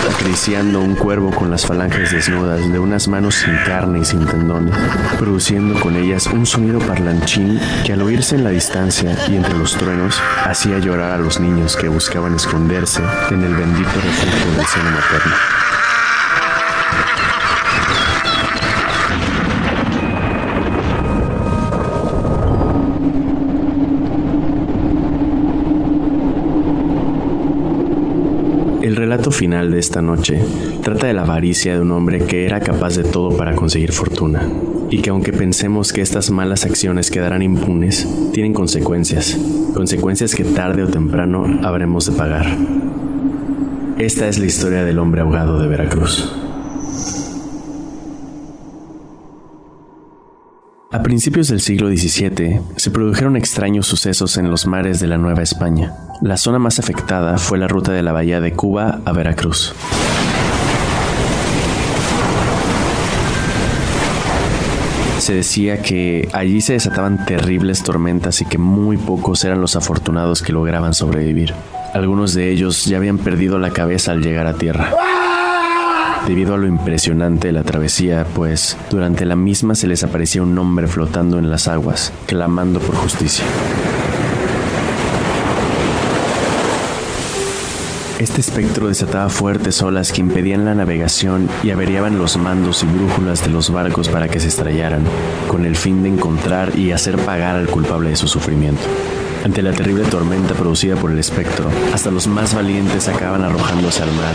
Acariciando 0.09 0.81
un 0.81 0.95
cuervo 0.95 1.31
con 1.31 1.51
las 1.51 1.67
falanges 1.67 2.13
desnudas 2.13 2.71
de 2.73 2.79
unas 2.79 3.09
manos 3.09 3.37
sin 3.37 3.57
carne 3.65 4.01
y 4.01 4.05
sin 4.05 4.25
tendones, 4.27 4.75
produciendo 5.19 5.79
con 5.81 5.97
ellas 5.97 6.27
un 6.27 6.47
sonido 6.47 6.79
parlanchín 6.79 7.61
que 7.85 7.93
al 7.93 8.03
oírse 8.03 8.37
en 8.37 8.45
la 8.45 8.51
distancia 8.51 9.17
y 9.29 9.37
entre 9.37 9.55
los 9.55 9.77
truenos 9.77 10.21
hacía 10.45 10.79
llorar 10.79 11.13
a 11.13 11.19
los 11.19 11.41
niños 11.41 11.77
que 11.77 11.89
buscaban 11.89 12.35
esconderse 12.35 13.03
en 13.31 13.43
el 13.43 13.55
bendito 13.55 13.91
refugio 13.95 14.53
del 14.57 14.67
seno 14.67 14.91
materno. 14.91 15.35
Final 29.37 29.71
de 29.71 29.79
esta 29.79 30.01
noche 30.01 30.41
trata 30.83 31.07
de 31.07 31.13
la 31.13 31.23
avaricia 31.23 31.75
de 31.75 31.83
un 31.83 31.93
hombre 31.93 32.25
que 32.25 32.47
era 32.47 32.61
capaz 32.61 32.97
de 32.97 33.05
todo 33.05 33.37
para 33.37 33.55
conseguir 33.55 33.93
fortuna, 33.93 34.49
y 34.91 35.03
que 35.03 35.11
aunque 35.11 35.33
pensemos 35.33 35.93
que 35.93 36.01
estas 36.01 36.31
malas 36.31 36.65
acciones 36.65 37.11
quedarán 37.11 37.43
impunes, 37.43 38.09
tienen 38.33 38.55
consecuencias, 38.55 39.39
consecuencias 39.75 40.35
que 40.35 40.45
tarde 40.45 40.83
o 40.85 40.89
temprano 40.89 41.61
habremos 41.63 42.07
de 42.07 42.13
pagar. 42.13 42.47
Esta 43.99 44.27
es 44.27 44.39
la 44.39 44.47
historia 44.47 44.85
del 44.85 44.99
hombre 44.99 45.21
ahogado 45.21 45.59
de 45.61 45.69
Veracruz. 45.69 46.36
A 50.97 51.03
principios 51.03 51.49
del 51.49 51.61
siglo 51.61 51.89
XVII 51.89 52.59
se 52.77 52.91
produjeron 52.91 53.37
extraños 53.37 53.87
sucesos 53.87 54.39
en 54.39 54.51
los 54.51 54.67
mares 54.67 54.99
de 54.99 55.07
la 55.07 55.19
Nueva 55.19 55.43
España. 55.43 55.93
La 56.23 56.39
zona 56.39 56.59
más 56.59 56.79
afectada 56.79 57.37
fue 57.37 57.59
la 57.59 57.69
ruta 57.69 57.93
de 57.93 58.03
la 58.03 58.13
bahía 58.13 58.41
de 58.41 58.53
Cuba 58.53 59.01
a 59.05 59.13
Veracruz. 59.13 59.75
Se 65.19 65.35
decía 65.35 65.83
que 65.83 66.31
allí 66.33 66.63
se 66.63 66.73
desataban 66.73 67.27
terribles 67.27 67.83
tormentas 67.83 68.41
y 68.41 68.47
que 68.47 68.57
muy 68.57 68.97
pocos 68.97 69.45
eran 69.45 69.61
los 69.61 69.77
afortunados 69.77 70.41
que 70.41 70.55
lograban 70.55 70.95
sobrevivir. 70.95 71.53
Algunos 71.93 72.33
de 72.33 72.51
ellos 72.51 72.87
ya 72.87 72.97
habían 72.97 73.19
perdido 73.19 73.59
la 73.59 73.69
cabeza 73.69 74.13
al 74.13 74.23
llegar 74.23 74.47
a 74.47 74.55
tierra. 74.55 74.95
Debido 76.27 76.55
a 76.55 76.59
lo 76.59 76.67
impresionante 76.67 77.49
de 77.49 77.53
la 77.53 77.63
travesía, 77.63 78.27
pues 78.35 78.77
durante 78.91 79.25
la 79.25 79.37
misma 79.37 79.75
se 79.75 79.87
les 79.87 80.03
aparecía 80.03 80.43
un 80.43 80.59
hombre 80.59 80.89
flotando 80.89 81.39
en 81.39 81.51
las 81.51 81.69
aguas, 81.69 82.13
clamando 82.27 82.81
por 82.81 82.97
justicia. 82.97 83.45
Este 88.19 88.41
espectro 88.41 88.89
desataba 88.89 89.29
fuertes 89.29 89.83
olas 89.83 90.11
que 90.11 90.23
impedían 90.23 90.65
la 90.65 90.75
navegación 90.75 91.49
y 91.63 91.71
averiaban 91.71 92.19
los 92.19 92.39
mandos 92.39 92.83
y 92.83 92.87
brújulas 92.87 93.45
de 93.45 93.51
los 93.51 93.71
barcos 93.71 94.09
para 94.09 94.27
que 94.27 94.41
se 94.41 94.49
estrellaran, 94.49 95.05
con 95.49 95.67
el 95.67 95.77
fin 95.77 96.03
de 96.03 96.09
encontrar 96.09 96.79
y 96.79 96.93
hacer 96.93 97.19
pagar 97.19 97.57
al 97.57 97.69
culpable 97.69 98.11
de 98.11 98.17
su 98.17 98.27
sufrimiento. 98.27 98.83
Ante 99.45 99.63
la 99.63 99.73
terrible 99.73 100.05
tormenta 100.05 100.55
producida 100.55 100.97
por 100.97 101.13
el 101.13 101.19
espectro, 101.19 101.71
hasta 101.93 102.11
los 102.11 102.27
más 102.27 102.55
valientes 102.55 103.07
acaban 103.07 103.45
arrojándose 103.45 104.03
al 104.03 104.13
mar. 104.13 104.35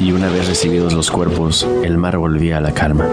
Y 0.00 0.12
una 0.12 0.28
vez 0.28 0.46
recibidos 0.46 0.92
los 0.92 1.10
cuerpos, 1.10 1.66
el 1.82 1.98
mar 1.98 2.18
volvía 2.18 2.58
a 2.58 2.60
la 2.60 2.72
calma. 2.72 3.06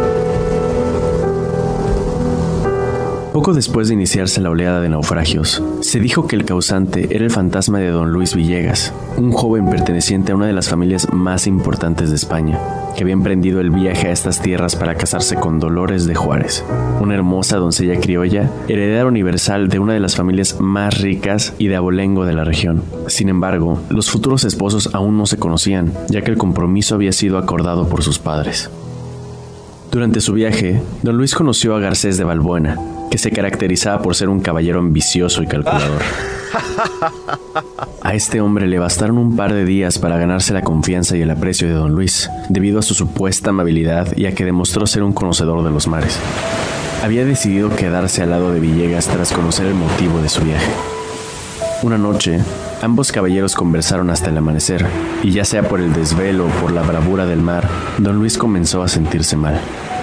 Poco 3.33 3.53
después 3.53 3.87
de 3.87 3.95
iniciarse 3.95 4.39
la 4.39 4.49
oleada 4.49 4.79
de 4.79 4.87
naufragios, 4.89 5.61
se 5.81 5.99
dijo 5.99 6.27
que 6.27 6.35
el 6.35 6.45
causante 6.45 7.13
era 7.13 7.25
el 7.25 7.31
fantasma 7.31 7.79
de 7.79 7.89
don 7.89 8.11
Luis 8.11 8.33
Villegas, 8.33 8.93
un 9.17 9.31
joven 9.31 9.69
perteneciente 9.69 10.31
a 10.31 10.35
una 10.35 10.47
de 10.47 10.53
las 10.53 10.69
familias 10.69 11.11
más 11.11 11.47
importantes 11.47 12.11
de 12.11 12.15
España, 12.15 12.59
que 12.95 13.03
había 13.03 13.13
emprendido 13.13 13.59
el 13.59 13.69
viaje 13.69 14.07
a 14.07 14.11
estas 14.11 14.41
tierras 14.41 14.75
para 14.75 14.95
casarse 14.95 15.35
con 15.35 15.59
Dolores 15.59 16.07
de 16.07 16.15
Juárez, 16.15 16.63
una 17.01 17.13
hermosa 17.13 17.57
doncella 17.57 17.99
criolla, 17.99 18.49
heredera 18.67 19.05
universal 19.05 19.67
de 19.67 19.79
una 19.79 19.93
de 19.93 19.99
las 19.99 20.15
familias 20.15 20.59
más 20.59 21.01
ricas 21.01 21.53
y 21.57 21.67
de 21.67 21.75
abolengo 21.75 22.25
de 22.25 22.33
la 22.33 22.43
región. 22.43 22.83
Sin 23.07 23.29
embargo, 23.29 23.79
los 23.89 24.09
futuros 24.09 24.43
esposos 24.45 24.89
aún 24.93 25.17
no 25.17 25.25
se 25.25 25.37
conocían, 25.37 25.93
ya 26.09 26.21
que 26.21 26.31
el 26.31 26.37
compromiso 26.37 26.95
había 26.95 27.11
sido 27.11 27.37
acordado 27.37 27.87
por 27.89 28.01
sus 28.01 28.19
padres. 28.19 28.69
Durante 29.91 30.21
su 30.21 30.33
viaje, 30.33 30.81
don 31.03 31.17
Luis 31.17 31.35
conoció 31.35 31.75
a 31.75 31.79
Garcés 31.79 32.17
de 32.17 32.23
Balbuena, 32.23 32.77
que 33.09 33.17
se 33.17 33.31
caracterizaba 33.31 34.01
por 34.01 34.15
ser 34.15 34.29
un 34.29 34.39
caballero 34.39 34.79
ambicioso 34.79 35.43
y 35.43 35.47
calculador. 35.47 36.01
A 38.01 38.13
este 38.13 38.41
hombre 38.41 38.67
le 38.67 38.79
bastaron 38.79 39.17
un 39.17 39.35
par 39.35 39.53
de 39.53 39.65
días 39.65 40.00
para 40.00 40.17
ganarse 40.17 40.53
la 40.53 40.62
confianza 40.62 41.17
y 41.17 41.21
el 41.21 41.31
aprecio 41.31 41.67
de 41.67 41.74
don 41.74 41.91
Luis, 41.91 42.29
debido 42.50 42.79
a 42.79 42.83
su 42.83 42.93
supuesta 42.93 43.50
amabilidad 43.50 44.15
y 44.15 44.25
a 44.25 44.33
que 44.33 44.45
demostró 44.45 44.88
ser 44.88 45.03
un 45.03 45.13
conocedor 45.13 45.63
de 45.63 45.71
los 45.71 45.88
mares. 45.88 46.19
Había 47.03 47.25
decidido 47.25 47.75
quedarse 47.75 48.24
al 48.24 48.31
lado 48.31 48.51
de 48.51 48.59
Villegas 48.59 49.07
tras 49.07 49.31
conocer 49.31 49.67
el 49.67 49.75
motivo 49.75 50.21
de 50.21 50.29
su 50.29 50.41
viaje. 50.41 50.71
Una 51.83 51.97
noche, 51.97 52.39
ambos 52.81 53.12
caballeros 53.12 53.53
conversaron 53.53 54.09
hasta 54.09 54.29
el 54.29 54.38
amanecer, 54.38 54.85
y 55.24 55.31
ya 55.31 55.45
sea 55.45 55.63
por 55.63 55.81
el 55.81 55.93
desvelo 55.93 56.45
o 56.45 56.50
por 56.62 56.71
la 56.71 56.81
bravura 56.81 57.25
del 57.25 57.41
mar, 57.41 57.67
don 57.97 58.17
Luis 58.17 58.38
comenzó 58.38 58.81
a 58.81 58.88
sentirse 58.88 59.35
mal. 59.35 59.59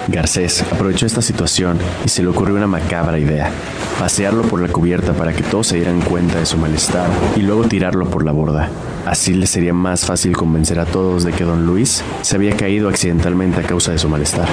Garcés 0.07 0.63
aprovechó 0.71 1.05
esta 1.05 1.21
situación 1.21 1.77
y 2.05 2.09
se 2.09 2.21
le 2.21 2.27
ocurrió 2.27 2.55
una 2.55 2.67
macabra 2.67 3.17
idea, 3.17 3.51
pasearlo 3.99 4.41
por 4.43 4.61
la 4.61 4.67
cubierta 4.67 5.13
para 5.13 5.33
que 5.33 5.43
todos 5.43 5.67
se 5.67 5.77
dieran 5.77 6.01
cuenta 6.01 6.39
de 6.39 6.45
su 6.45 6.57
malestar 6.57 7.09
y 7.35 7.41
luego 7.41 7.63
tirarlo 7.63 8.09
por 8.09 8.25
la 8.25 8.33
borda. 8.33 8.69
Así 9.05 9.33
le 9.33 9.47
sería 9.47 9.73
más 9.73 10.05
fácil 10.05 10.35
convencer 10.35 10.79
a 10.79 10.85
todos 10.85 11.23
de 11.23 11.31
que 11.31 11.45
don 11.45 11.65
Luis 11.65 12.03
se 12.21 12.35
había 12.35 12.55
caído 12.55 12.89
accidentalmente 12.89 13.61
a 13.61 13.63
causa 13.63 13.91
de 13.91 13.97
su 13.97 14.09
malestar. 14.09 14.47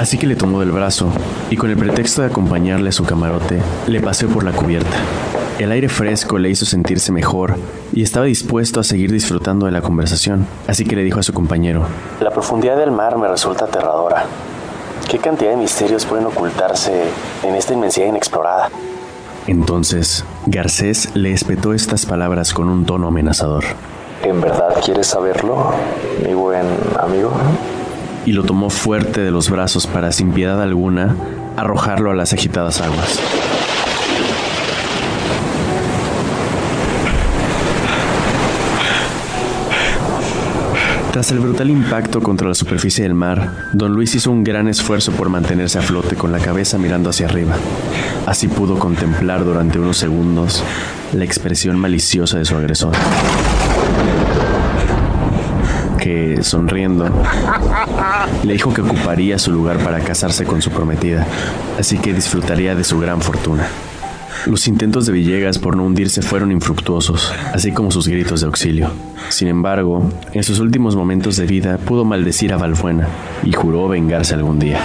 Así 0.00 0.18
que 0.18 0.26
le 0.26 0.36
tomó 0.36 0.60
del 0.60 0.72
brazo 0.72 1.10
y 1.50 1.56
con 1.56 1.70
el 1.70 1.76
pretexto 1.76 2.22
de 2.22 2.28
acompañarle 2.28 2.90
a 2.90 2.92
su 2.92 3.04
camarote, 3.04 3.60
le 3.86 4.00
paseó 4.00 4.28
por 4.28 4.44
la 4.44 4.52
cubierta. 4.52 4.96
El 5.58 5.72
aire 5.72 5.88
fresco 5.88 6.38
le 6.38 6.50
hizo 6.50 6.66
sentirse 6.66 7.12
mejor 7.12 7.56
y 7.96 8.02
estaba 8.02 8.26
dispuesto 8.26 8.78
a 8.78 8.84
seguir 8.84 9.10
disfrutando 9.10 9.64
de 9.64 9.72
la 9.72 9.80
conversación, 9.80 10.46
así 10.68 10.84
que 10.84 10.94
le 10.94 11.02
dijo 11.02 11.18
a 11.18 11.22
su 11.22 11.32
compañero, 11.32 11.86
La 12.20 12.30
profundidad 12.30 12.76
del 12.76 12.92
mar 12.92 13.16
me 13.16 13.26
resulta 13.26 13.64
aterradora. 13.64 14.26
¿Qué 15.08 15.18
cantidad 15.18 15.52
de 15.52 15.56
misterios 15.56 16.04
pueden 16.04 16.26
ocultarse 16.26 17.04
en 17.42 17.54
esta 17.54 17.72
inmensidad 17.72 18.06
inexplorada? 18.06 18.68
Entonces, 19.46 20.26
Garcés 20.44 21.08
le 21.14 21.32
espetó 21.32 21.72
estas 21.72 22.04
palabras 22.04 22.52
con 22.52 22.68
un 22.68 22.84
tono 22.84 23.08
amenazador. 23.08 23.64
¿En 24.22 24.42
verdad 24.42 24.76
quieres 24.84 25.06
saberlo, 25.06 25.72
mi 26.22 26.34
buen 26.34 26.66
amigo? 27.00 27.32
Y 28.26 28.32
lo 28.32 28.44
tomó 28.44 28.68
fuerte 28.68 29.22
de 29.22 29.30
los 29.30 29.48
brazos 29.48 29.86
para, 29.86 30.12
sin 30.12 30.32
piedad 30.32 30.60
alguna, 30.60 31.16
arrojarlo 31.56 32.10
a 32.10 32.14
las 32.14 32.34
agitadas 32.34 32.82
aguas. 32.82 33.20
Tras 41.26 41.38
el 41.38 41.42
brutal 41.42 41.70
impacto 41.70 42.20
contra 42.20 42.46
la 42.46 42.54
superficie 42.54 43.02
del 43.02 43.14
mar, 43.14 43.50
don 43.72 43.92
Luis 43.92 44.14
hizo 44.14 44.30
un 44.30 44.44
gran 44.44 44.68
esfuerzo 44.68 45.10
por 45.10 45.28
mantenerse 45.28 45.76
a 45.76 45.82
flote 45.82 46.14
con 46.14 46.30
la 46.30 46.38
cabeza 46.38 46.78
mirando 46.78 47.10
hacia 47.10 47.26
arriba. 47.26 47.56
Así 48.26 48.46
pudo 48.46 48.78
contemplar 48.78 49.44
durante 49.44 49.80
unos 49.80 49.96
segundos 49.96 50.62
la 51.12 51.24
expresión 51.24 51.80
maliciosa 51.80 52.38
de 52.38 52.44
su 52.44 52.54
agresor. 52.54 52.92
Que, 55.98 56.44
sonriendo, 56.44 57.10
le 58.44 58.52
dijo 58.52 58.72
que 58.72 58.82
ocuparía 58.82 59.36
su 59.40 59.50
lugar 59.50 59.78
para 59.78 59.98
casarse 59.98 60.44
con 60.44 60.62
su 60.62 60.70
prometida, 60.70 61.26
así 61.76 61.98
que 61.98 62.14
disfrutaría 62.14 62.76
de 62.76 62.84
su 62.84 63.00
gran 63.00 63.20
fortuna. 63.20 63.66
Los 64.44 64.68
intentos 64.68 65.06
de 65.06 65.12
Villegas 65.12 65.58
por 65.58 65.76
no 65.76 65.84
hundirse 65.84 66.22
fueron 66.22 66.52
infructuosos, 66.52 67.32
así 67.52 67.72
como 67.72 67.90
sus 67.90 68.06
gritos 68.06 68.40
de 68.40 68.46
auxilio. 68.46 68.90
Sin 69.28 69.48
embargo, 69.48 70.08
en 70.32 70.42
sus 70.42 70.60
últimos 70.60 70.94
momentos 70.94 71.36
de 71.36 71.46
vida 71.46 71.78
pudo 71.78 72.04
maldecir 72.04 72.52
a 72.52 72.56
Valfuena 72.56 73.08
y 73.42 73.52
juró 73.52 73.88
vengarse 73.88 74.34
algún 74.34 74.58
día. 74.58 74.80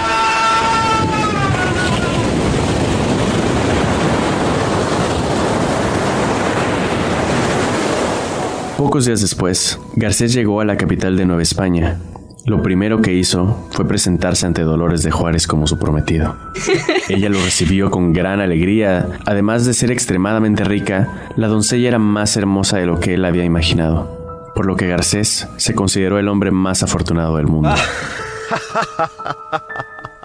Pocos 8.76 9.04
días 9.04 9.20
después, 9.20 9.78
Garcés 9.94 10.32
llegó 10.32 10.60
a 10.60 10.64
la 10.64 10.76
capital 10.76 11.16
de 11.16 11.24
Nueva 11.24 11.42
España. 11.42 12.00
Lo 12.44 12.60
primero 12.60 13.00
que 13.00 13.12
hizo 13.12 13.68
fue 13.70 13.86
presentarse 13.86 14.46
ante 14.46 14.62
Dolores 14.62 15.04
de 15.04 15.12
Juárez 15.12 15.46
como 15.46 15.68
su 15.68 15.78
prometido. 15.78 16.36
Ella 17.08 17.28
lo 17.28 17.40
recibió 17.42 17.90
con 17.90 18.12
gran 18.12 18.40
alegría. 18.40 19.06
Además 19.26 19.64
de 19.64 19.74
ser 19.74 19.92
extremadamente 19.92 20.64
rica, 20.64 21.30
la 21.36 21.46
doncella 21.46 21.88
era 21.88 21.98
más 22.00 22.36
hermosa 22.36 22.78
de 22.78 22.86
lo 22.86 22.98
que 22.98 23.14
él 23.14 23.24
había 23.24 23.44
imaginado, 23.44 24.50
por 24.56 24.66
lo 24.66 24.76
que 24.76 24.88
Garcés 24.88 25.48
se 25.56 25.74
consideró 25.74 26.18
el 26.18 26.26
hombre 26.26 26.50
más 26.50 26.82
afortunado 26.82 27.36
del 27.36 27.46
mundo. 27.46 27.70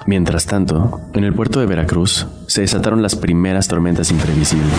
Mientras 0.08 0.46
tanto, 0.46 1.02
en 1.14 1.24
el 1.24 1.34
puerto 1.34 1.60
de 1.60 1.68
Veracruz 1.68 2.26
se 2.48 2.62
desataron 2.62 3.04
las 3.04 3.16
primeras 3.16 3.68
tormentas 3.68 4.10
imprevisibles. 4.10 4.74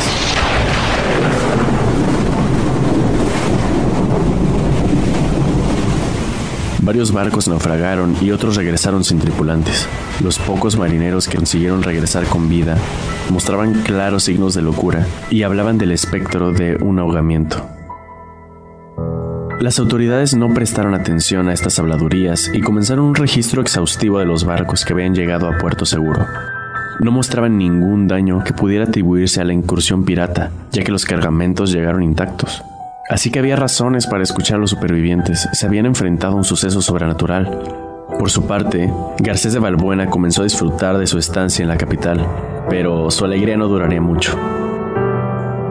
Varios 6.80 7.12
barcos 7.12 7.48
naufragaron 7.48 8.16
y 8.20 8.30
otros 8.30 8.56
regresaron 8.56 9.02
sin 9.02 9.18
tripulantes. 9.18 9.88
Los 10.22 10.38
pocos 10.38 10.78
marineros 10.78 11.26
que 11.26 11.36
consiguieron 11.36 11.82
regresar 11.82 12.24
con 12.26 12.48
vida 12.48 12.76
mostraban 13.30 13.82
claros 13.82 14.24
signos 14.24 14.54
de 14.54 14.62
locura 14.62 15.06
y 15.28 15.42
hablaban 15.42 15.76
del 15.76 15.90
espectro 15.90 16.52
de 16.52 16.76
un 16.76 17.00
ahogamiento. 17.00 17.68
Las 19.60 19.80
autoridades 19.80 20.36
no 20.36 20.54
prestaron 20.54 20.94
atención 20.94 21.48
a 21.48 21.52
estas 21.52 21.80
habladurías 21.80 22.48
y 22.54 22.60
comenzaron 22.60 23.06
un 23.06 23.16
registro 23.16 23.60
exhaustivo 23.60 24.20
de 24.20 24.24
los 24.24 24.44
barcos 24.44 24.84
que 24.84 24.92
habían 24.92 25.16
llegado 25.16 25.48
a 25.48 25.58
puerto 25.58 25.84
seguro. 25.84 26.24
No 27.00 27.10
mostraban 27.10 27.58
ningún 27.58 28.06
daño 28.06 28.44
que 28.44 28.52
pudiera 28.52 28.84
atribuirse 28.84 29.40
a 29.40 29.44
la 29.44 29.52
incursión 29.52 30.04
pirata, 30.04 30.52
ya 30.70 30.84
que 30.84 30.92
los 30.92 31.04
cargamentos 31.04 31.72
llegaron 31.72 32.04
intactos. 32.04 32.62
Así 33.08 33.30
que 33.30 33.38
había 33.38 33.56
razones 33.56 34.06
para 34.06 34.22
escuchar 34.22 34.56
a 34.56 34.60
los 34.60 34.70
supervivientes. 34.70 35.48
Se 35.52 35.66
habían 35.66 35.86
enfrentado 35.86 36.34
a 36.34 36.36
un 36.36 36.44
suceso 36.44 36.82
sobrenatural. 36.82 38.06
Por 38.18 38.30
su 38.30 38.46
parte, 38.46 38.92
Garcés 39.18 39.54
de 39.54 39.58
Balbuena 39.58 40.10
comenzó 40.10 40.42
a 40.42 40.44
disfrutar 40.44 40.98
de 40.98 41.06
su 41.06 41.18
estancia 41.18 41.62
en 41.62 41.68
la 41.68 41.78
capital, 41.78 42.26
pero 42.68 43.10
su 43.10 43.24
alegría 43.24 43.56
no 43.56 43.68
duraría 43.68 44.00
mucho. 44.00 44.36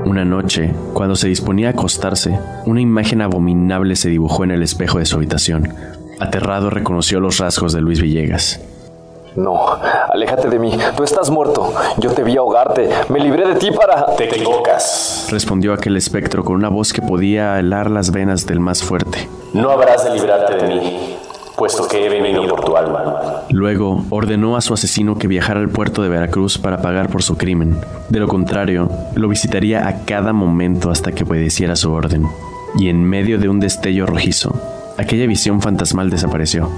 Una 0.05 0.25
noche, 0.25 0.73
cuando 0.93 1.15
se 1.15 1.27
disponía 1.27 1.67
a 1.67 1.71
acostarse, 1.71 2.39
una 2.65 2.81
imagen 2.81 3.21
abominable 3.21 3.95
se 3.95 4.09
dibujó 4.09 4.43
en 4.43 4.51
el 4.51 4.63
espejo 4.63 4.99
de 4.99 5.05
su 5.05 5.17
habitación. 5.17 5.73
Aterrado 6.19 6.69
reconoció 6.69 7.19
los 7.19 7.37
rasgos 7.37 7.73
de 7.73 7.81
Luis 7.81 8.01
Villegas. 8.01 8.61
No, 9.37 9.77
aléjate 10.09 10.49
de 10.49 10.57
mí. 10.57 10.75
Tú 10.95 11.03
estás 11.03 11.29
muerto. 11.29 11.71
Yo 11.97 12.11
te 12.11 12.23
vi 12.23 12.35
ahogarte. 12.37 12.89
Me 13.09 13.19
libré 13.19 13.47
de 13.47 13.53
ti 13.55 13.69
para... 13.69 14.15
Te 14.15 14.25
equivocas. 14.25 15.27
Respondió 15.29 15.73
aquel 15.73 15.95
espectro 15.95 16.43
con 16.43 16.55
una 16.55 16.69
voz 16.69 16.91
que 16.91 17.03
podía 17.03 17.59
helar 17.59 17.91
las 17.91 18.11
venas 18.11 18.47
del 18.47 18.59
más 18.59 18.81
fuerte. 18.83 19.29
No 19.53 19.69
habrás 19.69 20.03
de 20.03 20.15
librarte 20.15 20.55
de 20.55 20.67
mí, 20.67 21.17
puesto 21.55 21.87
que 21.87 22.03
he 22.03 22.09
venido 22.09 22.47
por 22.47 22.65
tu 22.65 22.75
alma. 22.75 23.43
Luego 23.51 24.03
ordenó 24.09 24.57
a 24.57 24.61
su 24.61 24.73
asesino 24.73 25.19
que 25.19 25.27
viajara 25.27 25.59
al 25.59 25.69
puerto 25.69 26.01
de 26.01 26.09
Veracruz 26.09 26.57
para 26.57 26.81
pagar 26.81 27.09
por 27.09 27.21
su 27.21 27.37
crimen. 27.37 27.79
De 28.09 28.19
lo 28.19 28.27
contrario, 28.27 28.89
lo 29.13 29.27
visitaría 29.29 29.87
a 29.87 30.03
cada 30.05 30.33
momento 30.33 30.89
hasta 30.89 31.11
que 31.11 31.23
obedeciera 31.25 31.75
su 31.75 31.93
orden. 31.93 32.27
y 32.79 32.89
en 32.89 33.03
medio 33.03 33.39
de 33.39 33.49
un 33.49 33.59
destello 33.59 34.05
rojizo, 34.05 34.53
aquella 34.97 35.25
visión 35.25 35.61
fantasmal 35.61 36.09
desapareció, 36.09 36.69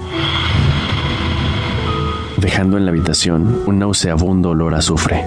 dejando 2.39 2.77
en 2.77 2.85
la 2.85 2.91
habitación 2.91 3.63
un 3.65 3.79
nauseabundo 3.79 4.49
olor 4.49 4.75
a 4.75 4.79
azufre. 4.79 5.25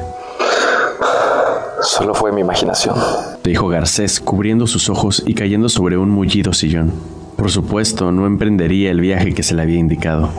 Solo 1.82 2.14
fue 2.14 2.32
mi 2.32 2.40
imaginación, 2.40 2.94
dijo 3.42 3.68
Garcés, 3.68 4.20
cubriendo 4.20 4.66
sus 4.66 4.88
ojos 4.88 5.22
y 5.26 5.34
cayendo 5.34 5.68
sobre 5.68 5.96
un 5.96 6.10
mullido 6.10 6.52
sillón. 6.52 6.92
Por 7.36 7.50
supuesto, 7.50 8.12
no 8.12 8.26
emprendería 8.26 8.90
el 8.90 9.00
viaje 9.00 9.34
que 9.34 9.42
se 9.42 9.54
le 9.54 9.62
había 9.62 9.78
indicado. 9.78 10.30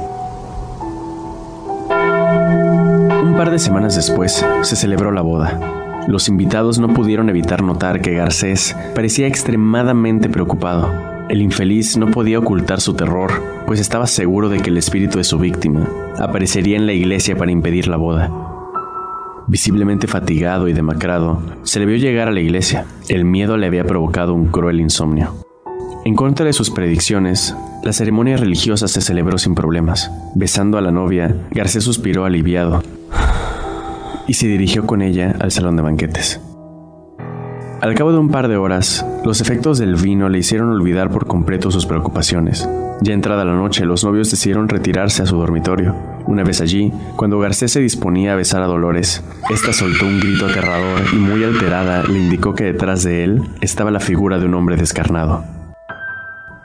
Un 3.24 3.36
par 3.36 3.52
de 3.52 3.60
semanas 3.60 3.96
después, 3.96 4.46
se 4.62 4.76
celebró 4.76 5.12
la 5.12 5.22
boda. 5.22 6.06
Los 6.08 6.28
invitados 6.28 6.80
no 6.80 6.94
pudieron 6.94 7.30
evitar 7.30 7.62
notar 7.62 8.02
que 8.02 8.14
Garcés 8.14 8.76
parecía 8.96 9.28
extremadamente 9.28 10.30
preocupado. 10.30 11.13
El 11.30 11.42
infeliz 11.42 11.98
no 11.98 12.12
podía 12.12 12.40
ocultar 12.40 12.82
su 12.82 12.94
terror, 12.94 13.32
pues 13.66 13.80
estaba 13.80 14.08
seguro 14.08 14.50
de 14.50 14.60
que 14.60 14.70
el 14.70 14.78
espíritu 14.78 15.18
de 15.18 15.24
su 15.24 15.40
víctima 15.40 15.90
aparecería 16.20 16.76
en 16.76 16.86
la 16.86 16.94
iglesia 16.94 17.36
para 17.36 17.52
impedir 17.52 17.88
la 17.88 17.98
boda. 17.98 18.30
Visiblemente 19.48 20.08
fatigado 20.08 20.68
y 20.68 20.74
demacrado, 20.74 21.42
se 21.64 21.80
le 21.80 21.86
vio 21.86 21.98
llegar 21.98 22.28
a 22.28 22.32
la 22.32 22.42
iglesia. 22.42 22.86
El 23.08 23.26
miedo 23.26 23.58
le 23.58 23.68
había 23.68 23.84
provocado 23.84 24.34
un 24.34 24.48
cruel 24.48 24.80
insomnio. 24.80 25.34
En 26.06 26.16
contra 26.16 26.46
de 26.46 26.54
sus 26.54 26.70
predicciones, 26.70 27.56
la 27.84 27.94
ceremonia 27.94 28.38
religiosa 28.38 28.88
se 28.88 29.02
celebró 29.02 29.38
sin 29.38 29.56
problemas. 29.56 30.12
Besando 30.36 30.78
a 30.78 30.82
la 30.82 30.92
novia, 30.92 31.36
Garcés 31.52 31.86
suspiró 31.86 32.26
aliviado 32.26 32.84
y 34.28 34.34
se 34.34 34.48
dirigió 34.48 34.86
con 34.86 35.02
ella 35.02 35.36
al 35.40 35.52
salón 35.52 35.78
de 35.78 35.84
banquetes. 35.84 36.42
Al 37.84 37.96
cabo 37.96 38.14
de 38.14 38.18
un 38.18 38.30
par 38.30 38.48
de 38.48 38.56
horas, 38.56 39.06
los 39.26 39.42
efectos 39.42 39.78
del 39.78 39.96
vino 39.96 40.30
le 40.30 40.38
hicieron 40.38 40.70
olvidar 40.70 41.10
por 41.10 41.28
completo 41.28 41.70
sus 41.70 41.86
preocupaciones. 41.86 42.66
Ya 43.02 43.14
entrada 43.14 43.44
la 43.44 43.56
noche, 43.56 43.84
los 43.84 44.06
novios 44.06 44.32
decidieron 44.32 44.70
retirarse 44.70 45.22
a 45.22 45.26
su 45.26 45.36
dormitorio. 45.36 45.94
Una 46.26 46.46
vez 46.46 46.62
allí, 46.62 46.94
cuando 47.18 47.40
Garcés 47.40 47.74
se 47.74 47.82
disponía 47.82 48.32
a 48.32 48.36
besar 48.38 48.64
a 48.64 48.68
Dolores, 48.68 49.22
ésta 49.50 49.74
soltó 49.74 50.06
un 50.06 50.22
grito 50.22 50.46
aterrador 50.46 51.02
y 51.12 51.18
muy 51.18 51.44
alterada 51.44 52.04
le 52.04 52.20
indicó 52.20 52.56
que 52.56 52.64
detrás 52.64 53.04
de 53.04 53.26
él 53.26 53.42
estaba 53.60 53.92
la 53.92 54.00
figura 54.00 54.40
de 54.40 54.46
un 54.46 54.54
hombre 54.54 54.78
descarnado. 54.78 55.44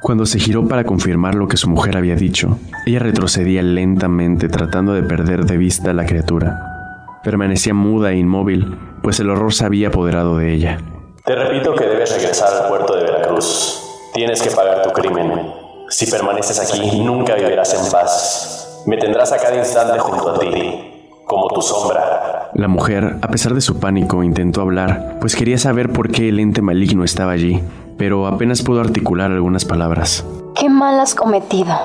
Cuando 0.01 0.25
se 0.25 0.39
giró 0.39 0.69
para 0.69 0.85
confirmar 0.85 1.35
lo 1.35 1.49
que 1.49 1.57
su 1.57 1.69
mujer 1.69 1.97
había 1.97 2.15
dicho, 2.15 2.61
ella 2.87 3.01
retrocedía 3.01 3.65
lentamente 3.65 4.49
tratando 4.49 4.93
de 4.93 5.03
perder 5.03 5.47
de 5.47 5.57
vista 5.57 5.91
a 5.91 5.95
la 5.95 6.07
criatura. 6.07 7.19
Permanecía 7.25 7.75
muda 7.75 8.13
e 8.13 8.19
inmóvil, 8.19 8.77
pues 9.03 9.19
el 9.19 9.31
horror 9.31 9.53
se 9.53 9.65
había 9.65 9.89
apoderado 9.89 10.37
de 10.37 10.55
ella. 10.55 10.79
Te 11.28 11.35
repito 11.35 11.75
que 11.75 11.85
debes 11.85 12.11
regresar 12.11 12.49
al 12.54 12.68
puerto 12.70 12.97
de 12.97 13.02
Veracruz. 13.02 13.82
Tienes 14.14 14.40
que 14.40 14.50
pagar 14.50 14.80
tu 14.80 14.90
crimen. 14.92 15.52
Si 15.90 16.06
permaneces 16.06 16.58
aquí, 16.58 17.02
nunca 17.02 17.35
vivirás 17.35 17.75
en 17.75 17.92
paz. 17.92 18.82
Me 18.87 18.97
tendrás 18.97 19.30
a 19.32 19.37
cada 19.37 19.54
instante 19.54 19.99
junto 19.99 20.30
a 20.30 20.38
ti, 20.38 21.20
como 21.26 21.49
tu 21.49 21.61
sombra. 21.61 22.49
La 22.54 22.66
mujer, 22.66 23.18
a 23.20 23.28
pesar 23.28 23.52
de 23.52 23.61
su 23.61 23.78
pánico, 23.78 24.23
intentó 24.23 24.62
hablar, 24.62 25.18
pues 25.20 25.37
quería 25.37 25.58
saber 25.58 25.92
por 25.92 26.11
qué 26.11 26.30
el 26.30 26.40
ente 26.40 26.62
maligno 26.62 27.04
estaba 27.04 27.32
allí, 27.32 27.62
pero 27.99 28.26
apenas 28.26 28.62
pudo 28.62 28.80
articular 28.80 29.30
algunas 29.30 29.66
palabras. 29.66 30.25
¿Qué 30.54 30.70
mal 30.70 30.99
has 30.99 31.14
cometido? 31.14 31.76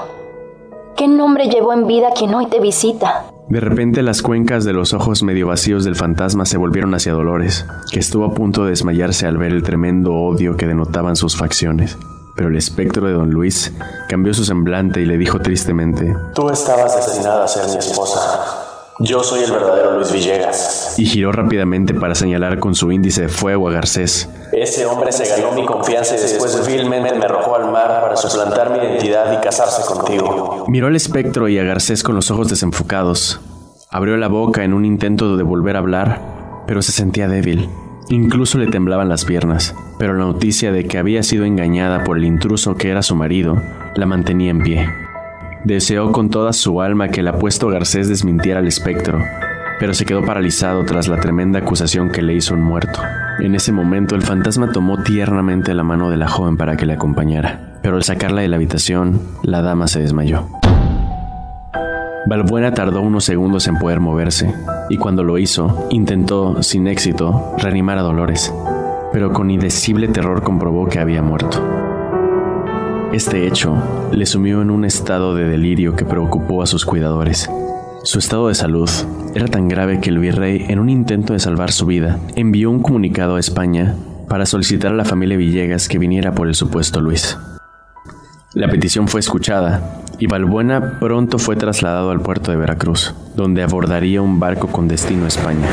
¿Qué 0.95 1.09
nombre 1.09 1.49
llevó 1.49 1.73
en 1.73 1.85
vida 1.85 2.11
quien 2.17 2.33
hoy 2.33 2.45
te 2.45 2.61
visita? 2.61 3.25
De 3.49 3.59
repente 3.59 4.01
las 4.01 4.21
cuencas 4.21 4.63
de 4.63 4.73
los 4.73 4.93
ojos 4.93 5.21
medio 5.21 5.47
vacíos 5.47 5.83
del 5.83 5.95
fantasma 5.95 6.45
se 6.45 6.57
volvieron 6.57 6.93
hacia 6.95 7.13
Dolores, 7.13 7.65
que 7.91 7.99
estuvo 7.99 8.25
a 8.25 8.33
punto 8.33 8.63
de 8.63 8.71
desmayarse 8.71 9.27
al 9.27 9.37
ver 9.37 9.51
el 9.51 9.63
tremendo 9.63 10.13
odio 10.13 10.55
que 10.57 10.65
denotaban 10.65 11.15
sus 11.15 11.35
facciones. 11.35 11.97
Pero 12.35 12.49
el 12.49 12.55
espectro 12.55 13.05
de 13.05 13.13
don 13.13 13.29
Luis 13.29 13.71
cambió 14.09 14.33
su 14.33 14.43
semblante 14.43 15.01
y 15.01 15.05
le 15.05 15.17
dijo 15.17 15.39
tristemente, 15.39 16.15
Tú 16.33 16.49
estabas 16.49 16.95
destinada 16.95 17.45
a 17.45 17.47
ser 17.47 17.69
mi 17.69 17.77
esposa. 17.77 18.72
Yo 18.99 19.23
soy 19.23 19.43
el 19.43 19.51
verdadero 19.51 19.95
Luis 19.95 20.11
Villegas. 20.11 20.95
Y 20.97 21.05
giró 21.05 21.31
rápidamente 21.31 21.93
para 21.93 22.13
señalar 22.13 22.59
con 22.59 22.75
su 22.75 22.91
índice 22.91 23.23
de 23.23 23.27
fuego 23.27 23.67
a 23.67 23.71
Garcés. 23.71 24.29
Ese 24.51 24.85
hombre 24.85 25.11
se 25.11 25.27
ganó 25.27 25.51
mi 25.53 25.65
confianza 25.65 26.15
y 26.15 26.19
después 26.19 26.65
vilmente 26.67 27.15
me 27.17 27.25
arrojó 27.25 27.55
al 27.55 27.71
mar 27.71 28.01
para 28.01 28.15
suplantar 28.15 28.69
mi 28.71 28.77
identidad 28.77 29.33
y 29.33 29.43
casarse 29.43 29.81
contigo. 29.85 30.65
Miró 30.67 30.87
al 30.87 30.95
espectro 30.95 31.47
y 31.49 31.57
a 31.57 31.63
Garcés 31.63 32.03
con 32.03 32.15
los 32.15 32.29
ojos 32.29 32.49
desenfocados. 32.49 33.41
Abrió 33.89 34.15
la 34.17 34.27
boca 34.27 34.63
en 34.63 34.73
un 34.73 34.85
intento 34.85 35.37
de 35.37 35.43
volver 35.43 35.75
a 35.75 35.79
hablar, 35.79 36.63
pero 36.67 36.81
se 36.81 36.91
sentía 36.91 37.27
débil. 37.27 37.69
Incluso 38.09 38.57
le 38.57 38.67
temblaban 38.67 39.09
las 39.09 39.25
piernas, 39.25 39.75
pero 39.97 40.13
la 40.13 40.25
noticia 40.25 40.71
de 40.71 40.85
que 40.85 40.97
había 40.97 41.23
sido 41.23 41.45
engañada 41.45 42.03
por 42.03 42.17
el 42.17 42.25
intruso 42.25 42.75
que 42.75 42.89
era 42.89 43.01
su 43.01 43.15
marido 43.15 43.61
la 43.95 44.05
mantenía 44.05 44.51
en 44.51 44.61
pie. 44.61 45.02
Deseó 45.65 46.11
con 46.11 46.29
toda 46.29 46.51
su 46.51 46.81
alma 46.81 47.07
que 47.07 47.21
el 47.21 47.27
apuesto 47.29 47.69
Garcés 47.69 48.09
desmintiera 48.09 48.59
al 48.59 48.67
espectro, 48.67 49.19
pero 49.79 49.93
se 49.93 50.05
quedó 50.05 50.21
paralizado 50.21 50.83
tras 50.83 51.07
la 51.07 51.21
tremenda 51.21 51.59
acusación 51.59 52.09
que 52.09 52.21
le 52.21 52.33
hizo 52.33 52.53
un 52.53 52.61
muerto. 52.61 52.99
En 53.39 53.55
ese 53.55 53.71
momento 53.71 54.15
el 54.15 54.23
fantasma 54.23 54.73
tomó 54.73 55.03
tiernamente 55.03 55.73
la 55.73 55.83
mano 55.83 56.09
de 56.09 56.17
la 56.17 56.27
joven 56.27 56.57
para 56.57 56.75
que 56.75 56.85
le 56.85 56.93
acompañara, 56.93 57.79
pero 57.81 57.95
al 57.95 58.03
sacarla 58.03 58.41
de 58.41 58.49
la 58.49 58.57
habitación, 58.57 59.21
la 59.41 59.61
dama 59.61 59.87
se 59.87 60.01
desmayó. 60.01 60.49
Balbuena 62.25 62.73
tardó 62.73 63.01
unos 63.01 63.23
segundos 63.23 63.65
en 63.69 63.77
poder 63.77 64.01
moverse, 64.01 64.53
y 64.89 64.97
cuando 64.97 65.23
lo 65.23 65.37
hizo, 65.37 65.87
intentó, 65.91 66.61
sin 66.61 66.87
éxito, 66.87 67.53
reanimar 67.57 67.97
a 67.97 68.01
Dolores, 68.01 68.53
pero 69.13 69.31
con 69.31 69.49
indecible 69.49 70.09
terror 70.09 70.43
comprobó 70.43 70.87
que 70.87 70.99
había 70.99 71.21
muerto. 71.21 71.82
Este 73.13 73.45
hecho 73.45 73.75
le 74.11 74.25
sumió 74.25 74.63
en 74.63 74.71
un 74.71 74.85
estado 74.85 75.35
de 75.35 75.47
delirio 75.47 75.95
que 75.95 76.03
preocupó 76.03 76.63
a 76.63 76.65
sus 76.65 76.83
cuidadores. 76.83 77.47
Su 78.03 78.17
estado 78.17 78.47
de 78.47 78.55
salud 78.55 78.89
era 79.35 79.47
tan 79.47 79.67
grave 79.67 79.99
que 79.99 80.09
el 80.09 80.17
virrey, 80.17 80.65
en 80.67 80.79
un 80.79 80.89
intento 80.89 81.33
de 81.33 81.39
salvar 81.39 81.71
su 81.71 81.85
vida, 81.85 82.19
envió 82.35 82.71
un 82.71 82.81
comunicado 82.81 83.35
a 83.35 83.39
España 83.39 83.95
para 84.27 84.47
solicitar 84.47 84.93
a 84.93 84.95
la 84.95 85.05
familia 85.05 85.37
Villegas 85.37 85.87
que 85.87 85.99
viniera 85.99 86.33
por 86.33 86.47
el 86.47 86.55
supuesto 86.55 87.01
Luis. 87.01 87.37
La 88.55 88.67
petición 88.67 89.07
fue 89.07 89.19
escuchada 89.19 90.01
y 90.17 90.25
Balbuena 90.25 90.97
pronto 90.99 91.37
fue 91.37 91.55
trasladado 91.55 92.09
al 92.09 92.21
puerto 92.21 92.49
de 92.49 92.57
Veracruz, 92.57 93.13
donde 93.35 93.61
abordaría 93.61 94.23
un 94.23 94.39
barco 94.39 94.69
con 94.69 94.87
destino 94.87 95.25
a 95.25 95.27
España. 95.27 95.67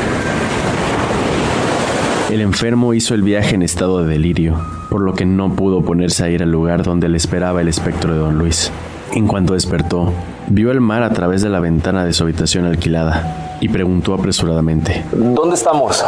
El 2.31 2.39
enfermo 2.39 2.93
hizo 2.93 3.13
el 3.13 3.23
viaje 3.23 3.55
en 3.55 3.61
estado 3.61 4.01
de 4.01 4.07
delirio, 4.07 4.55
por 4.89 5.01
lo 5.01 5.13
que 5.15 5.25
no 5.25 5.53
pudo 5.53 5.81
ponerse 5.81 6.23
a 6.23 6.29
ir 6.29 6.41
al 6.41 6.49
lugar 6.49 6.81
donde 6.81 7.09
le 7.09 7.17
esperaba 7.17 7.59
el 7.59 7.67
espectro 7.67 8.13
de 8.13 8.19
don 8.19 8.37
Luis. 8.37 8.71
En 9.11 9.27
cuanto 9.27 9.53
despertó, 9.53 10.13
vio 10.47 10.71
el 10.71 10.79
mar 10.79 11.03
a 11.03 11.09
través 11.09 11.41
de 11.41 11.49
la 11.49 11.59
ventana 11.59 12.05
de 12.05 12.13
su 12.13 12.23
habitación 12.23 12.63
alquilada 12.63 13.57
y 13.59 13.67
preguntó 13.67 14.13
apresuradamente, 14.13 15.03
¿Dónde 15.11 15.55
estamos? 15.55 16.05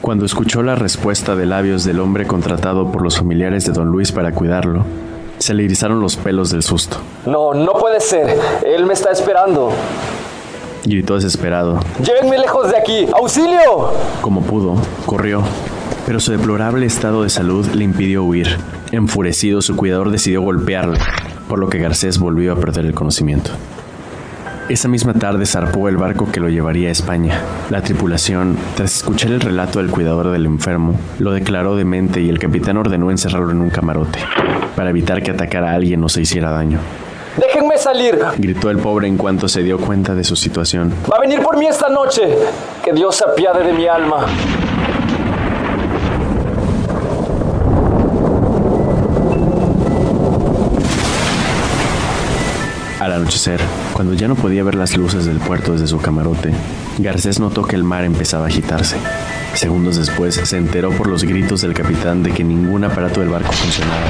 Cuando 0.00 0.24
escuchó 0.24 0.64
la 0.64 0.74
respuesta 0.74 1.36
de 1.36 1.46
labios 1.46 1.84
del 1.84 2.00
hombre 2.00 2.26
contratado 2.26 2.90
por 2.90 3.02
los 3.02 3.18
familiares 3.18 3.64
de 3.64 3.70
don 3.70 3.86
Luis 3.86 4.10
para 4.10 4.32
cuidarlo, 4.32 4.84
se 5.38 5.54
le 5.54 5.64
erizaron 5.64 6.00
los 6.00 6.16
pelos 6.16 6.50
del 6.50 6.64
susto. 6.64 6.96
No, 7.24 7.54
no 7.54 7.74
puede 7.74 8.00
ser. 8.00 8.36
Él 8.66 8.84
me 8.84 8.94
está 8.94 9.12
esperando. 9.12 9.70
Gritó 10.84 11.14
desesperado. 11.14 11.80
¡Llévenme 12.04 12.38
lejos 12.38 12.70
de 12.70 12.76
aquí! 12.76 13.06
¡Auxilio! 13.16 13.92
Como 14.20 14.42
pudo, 14.42 14.74
corrió, 15.06 15.42
pero 16.06 16.18
su 16.18 16.32
deplorable 16.32 16.86
estado 16.86 17.22
de 17.22 17.30
salud 17.30 17.66
le 17.68 17.84
impidió 17.84 18.24
huir. 18.24 18.48
Enfurecido, 18.90 19.62
su 19.62 19.76
cuidador 19.76 20.10
decidió 20.10 20.42
golpearle, 20.42 20.98
por 21.48 21.60
lo 21.60 21.68
que 21.68 21.78
Garcés 21.78 22.18
volvió 22.18 22.52
a 22.52 22.56
perder 22.56 22.84
el 22.84 22.94
conocimiento. 22.94 23.52
Esa 24.68 24.88
misma 24.88 25.14
tarde 25.14 25.46
zarpó 25.46 25.88
el 25.88 25.96
barco 25.96 26.30
que 26.32 26.40
lo 26.40 26.48
llevaría 26.48 26.88
a 26.88 26.92
España. 26.92 27.40
La 27.70 27.82
tripulación, 27.82 28.56
tras 28.74 28.96
escuchar 28.96 29.30
el 29.32 29.40
relato 29.40 29.78
del 29.78 29.90
cuidador 29.90 30.30
del 30.30 30.46
enfermo, 30.46 30.98
lo 31.18 31.32
declaró 31.32 31.76
demente 31.76 32.20
y 32.20 32.28
el 32.28 32.38
capitán 32.38 32.76
ordenó 32.76 33.10
encerrarlo 33.10 33.50
en 33.50 33.60
un 33.60 33.70
camarote, 33.70 34.18
para 34.74 34.90
evitar 34.90 35.22
que 35.22 35.30
atacara 35.30 35.70
a 35.70 35.74
alguien 35.74 36.02
o 36.02 36.08
se 36.08 36.22
hiciera 36.22 36.50
daño. 36.50 36.78
¡Déjenme 37.36 37.78
salir! 37.78 38.18
Gritó 38.36 38.70
el 38.70 38.78
pobre 38.78 39.08
en 39.08 39.16
cuanto 39.16 39.48
se 39.48 39.62
dio 39.62 39.78
cuenta 39.78 40.14
de 40.14 40.22
su 40.22 40.36
situación. 40.36 40.92
¡Va 41.10 41.16
a 41.16 41.20
venir 41.20 41.40
por 41.40 41.56
mí 41.56 41.66
esta 41.66 41.88
noche! 41.88 42.36
¡Que 42.84 42.92
Dios 42.92 43.16
se 43.16 43.24
apiade 43.24 43.64
de 43.64 43.72
mi 43.72 43.86
alma! 43.86 44.26
Al 53.00 53.12
anochecer, 53.14 53.60
cuando 53.94 54.14
ya 54.14 54.28
no 54.28 54.36
podía 54.36 54.62
ver 54.62 54.76
las 54.76 54.96
luces 54.96 55.24
del 55.24 55.38
puerto 55.38 55.72
desde 55.72 55.88
su 55.88 55.98
camarote, 56.00 56.52
Garcés 56.98 57.40
notó 57.40 57.64
que 57.64 57.74
el 57.74 57.82
mar 57.82 58.04
empezaba 58.04 58.44
a 58.44 58.48
agitarse. 58.48 58.96
Segundos 59.54 59.96
después, 59.96 60.34
se 60.34 60.56
enteró 60.56 60.90
por 60.90 61.06
los 61.08 61.24
gritos 61.24 61.60
del 61.60 61.74
capitán 61.74 62.22
de 62.22 62.32
que 62.32 62.42
ningún 62.42 62.84
aparato 62.84 63.20
del 63.20 63.28
barco 63.28 63.52
funcionaba. 63.52 64.00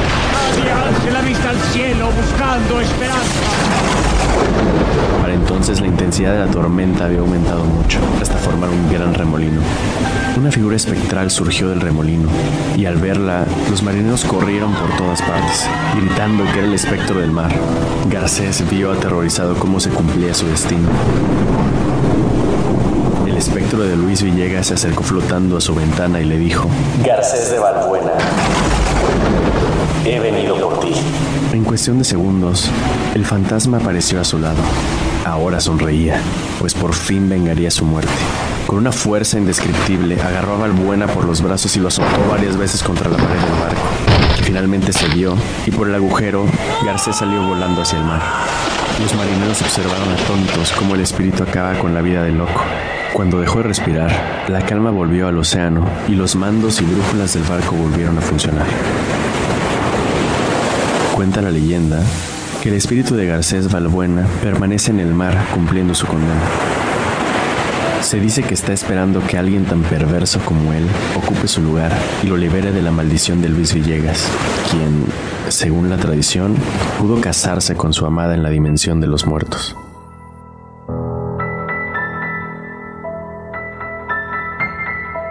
Nadie 0.65 1.11
la 1.11 1.21
vista 1.23 1.51
al 1.51 1.59
cielo 1.73 2.07
buscando 2.07 2.81
esperanza. 2.81 3.83
Para 5.21 5.35
entonces 5.35 5.81
la 5.81 5.87
intensidad 5.89 6.33
de 6.33 6.47
la 6.47 6.51
tormenta 6.51 7.05
había 7.05 7.21
aumentado 7.21 7.65
mucho, 7.65 7.99
hasta 8.21 8.37
formar 8.37 8.71
un 8.71 8.93
gran 8.93 9.15
remolino. 9.15 9.61
Una 10.37 10.51
figura 10.51 10.77
espectral 10.77 11.31
surgió 11.31 11.69
del 11.69 11.81
remolino, 11.81 12.29
y 12.77 12.87
al 12.87 12.97
verla, 12.97 13.45
los 13.71 13.83
marineros 13.83 14.25
corrieron 14.25 14.73
por 14.73 14.97
todas 14.97 15.21
partes, 15.23 15.69
gritando 15.97 16.45
que 16.53 16.59
era 16.59 16.69
el 16.69 16.75
espectro 16.75 17.21
del 17.21 17.31
mar. 17.31 17.53
Garcés 18.11 18.65
vio 18.71 18.93
aterrorizado 18.93 19.55
cómo 19.57 19.81
se 19.81 19.91
cumplía 19.91 20.35
su 20.35 20.47
destino. 20.47 20.89
El 23.43 23.49
espectro 23.49 23.83
de 23.83 23.97
Luis 23.97 24.23
Villegas 24.23 24.69
se 24.69 24.75
acercó 24.75 25.03
flotando 25.03 25.57
a 25.57 25.61
su 25.61 25.75
ventana 25.75 26.21
y 26.21 26.25
le 26.25 26.39
dijo, 26.39 26.69
Garcés 27.05 27.51
de 27.51 27.59
Valbuena, 27.59 28.13
he 30.05 30.21
venido 30.21 30.57
por 30.61 30.79
ti. 30.79 30.93
En 31.53 31.65
cuestión 31.65 31.99
de 31.99 32.05
segundos, 32.05 32.71
el 33.17 33.25
fantasma 33.25 33.79
apareció 33.79 34.21
a 34.21 34.25
su 34.25 34.39
lado. 34.39 34.63
Ahora 35.25 35.61
sonreía, 35.61 36.21
pues 36.61 36.73
por 36.73 36.95
fin 36.95 37.29
vengaría 37.29 37.73
su 37.73 37.85
muerte. 37.85 38.13
Con 38.69 38.79
una 38.79 38.93
fuerza 38.93 39.39
indescriptible, 39.39 40.23
agarró 40.23 40.55
a 40.55 40.59
Valbuena 40.59 41.09
por 41.09 41.25
los 41.25 41.43
brazos 41.43 41.75
y 41.77 41.81
lo 41.81 41.89
azotó 41.89 42.25
varias 42.31 42.57
veces 42.57 42.81
contra 42.85 43.11
la 43.11 43.17
pared 43.17 43.41
del 43.41 43.61
barco, 43.61 43.83
finalmente 44.45 44.93
cedió 44.93 45.35
y 45.67 45.73
por 45.73 45.89
el 45.89 45.97
agujero, 45.97 46.47
Garcés 46.87 47.17
salió 47.17 47.43
volando 47.43 47.83
hacia 47.83 47.99
el 47.99 48.05
mar. 48.05 48.23
Los 49.01 49.13
marineros 49.17 49.61
observaron 49.63 50.13
atónitos 50.13 50.71
cómo 50.79 50.95
el 50.95 51.01
espíritu 51.01 51.43
acaba 51.43 51.77
con 51.81 51.93
la 51.93 52.03
vida 52.03 52.23
del 52.23 52.39
loco. 52.39 52.63
Cuando 53.13 53.41
dejó 53.41 53.59
de 53.59 53.65
respirar, 53.65 54.47
la 54.49 54.65
calma 54.65 54.91
volvió 54.91 55.29
al 55.29 55.37
océano 55.37 55.87
y 56.09 56.15
los 56.15 56.35
mandos 56.35 56.81
y 56.81 56.85
brújulas 56.85 57.35
del 57.35 57.43
barco 57.43 57.77
volvieron 57.77 58.17
a 58.17 58.23
funcionar. 58.23 58.67
Cuenta 61.15 61.43
la 61.43 61.51
leyenda 61.51 62.03
que 62.63 62.71
el 62.71 62.77
espíritu 62.77 63.15
de 63.15 63.27
Garcés 63.27 63.71
Valbuena 63.71 64.27
permanece 64.43 64.93
en 64.93 65.01
el 65.01 65.13
mar 65.13 65.37
cumpliendo 65.53 65.95
su 65.95 66.07
condena. 66.07 66.41
Se 68.01 68.19
dice 68.19 68.43
que 68.43 68.55
está 68.55 68.73
esperando 68.73 69.25
que 69.27 69.37
alguien 69.37 69.67
tan 69.67 69.83
perverso 69.83 70.41
como 70.41 70.73
él 70.73 70.87
ocupe 71.15 71.49
su 71.49 71.61
lugar 71.61 71.93
y 72.23 72.29
lo 72.29 72.39
libere 72.39 72.73
de 72.73 72.81
la 72.81 72.93
maldición 72.93 73.43
de 73.43 73.51
Luis 73.51 73.75
Villegas, 73.75 74.27
quien, 74.71 75.05
según 75.49 75.91
la 75.91 75.99
tradición, 75.99 76.57
pudo 76.99 77.21
casarse 77.21 77.75
con 77.75 77.93
su 77.93 78.07
amada 78.07 78.35
en 78.35 78.43
la 78.43 78.49
dimensión 78.49 79.03
de 79.03 79.07
los 79.07 79.27
muertos. 79.27 79.77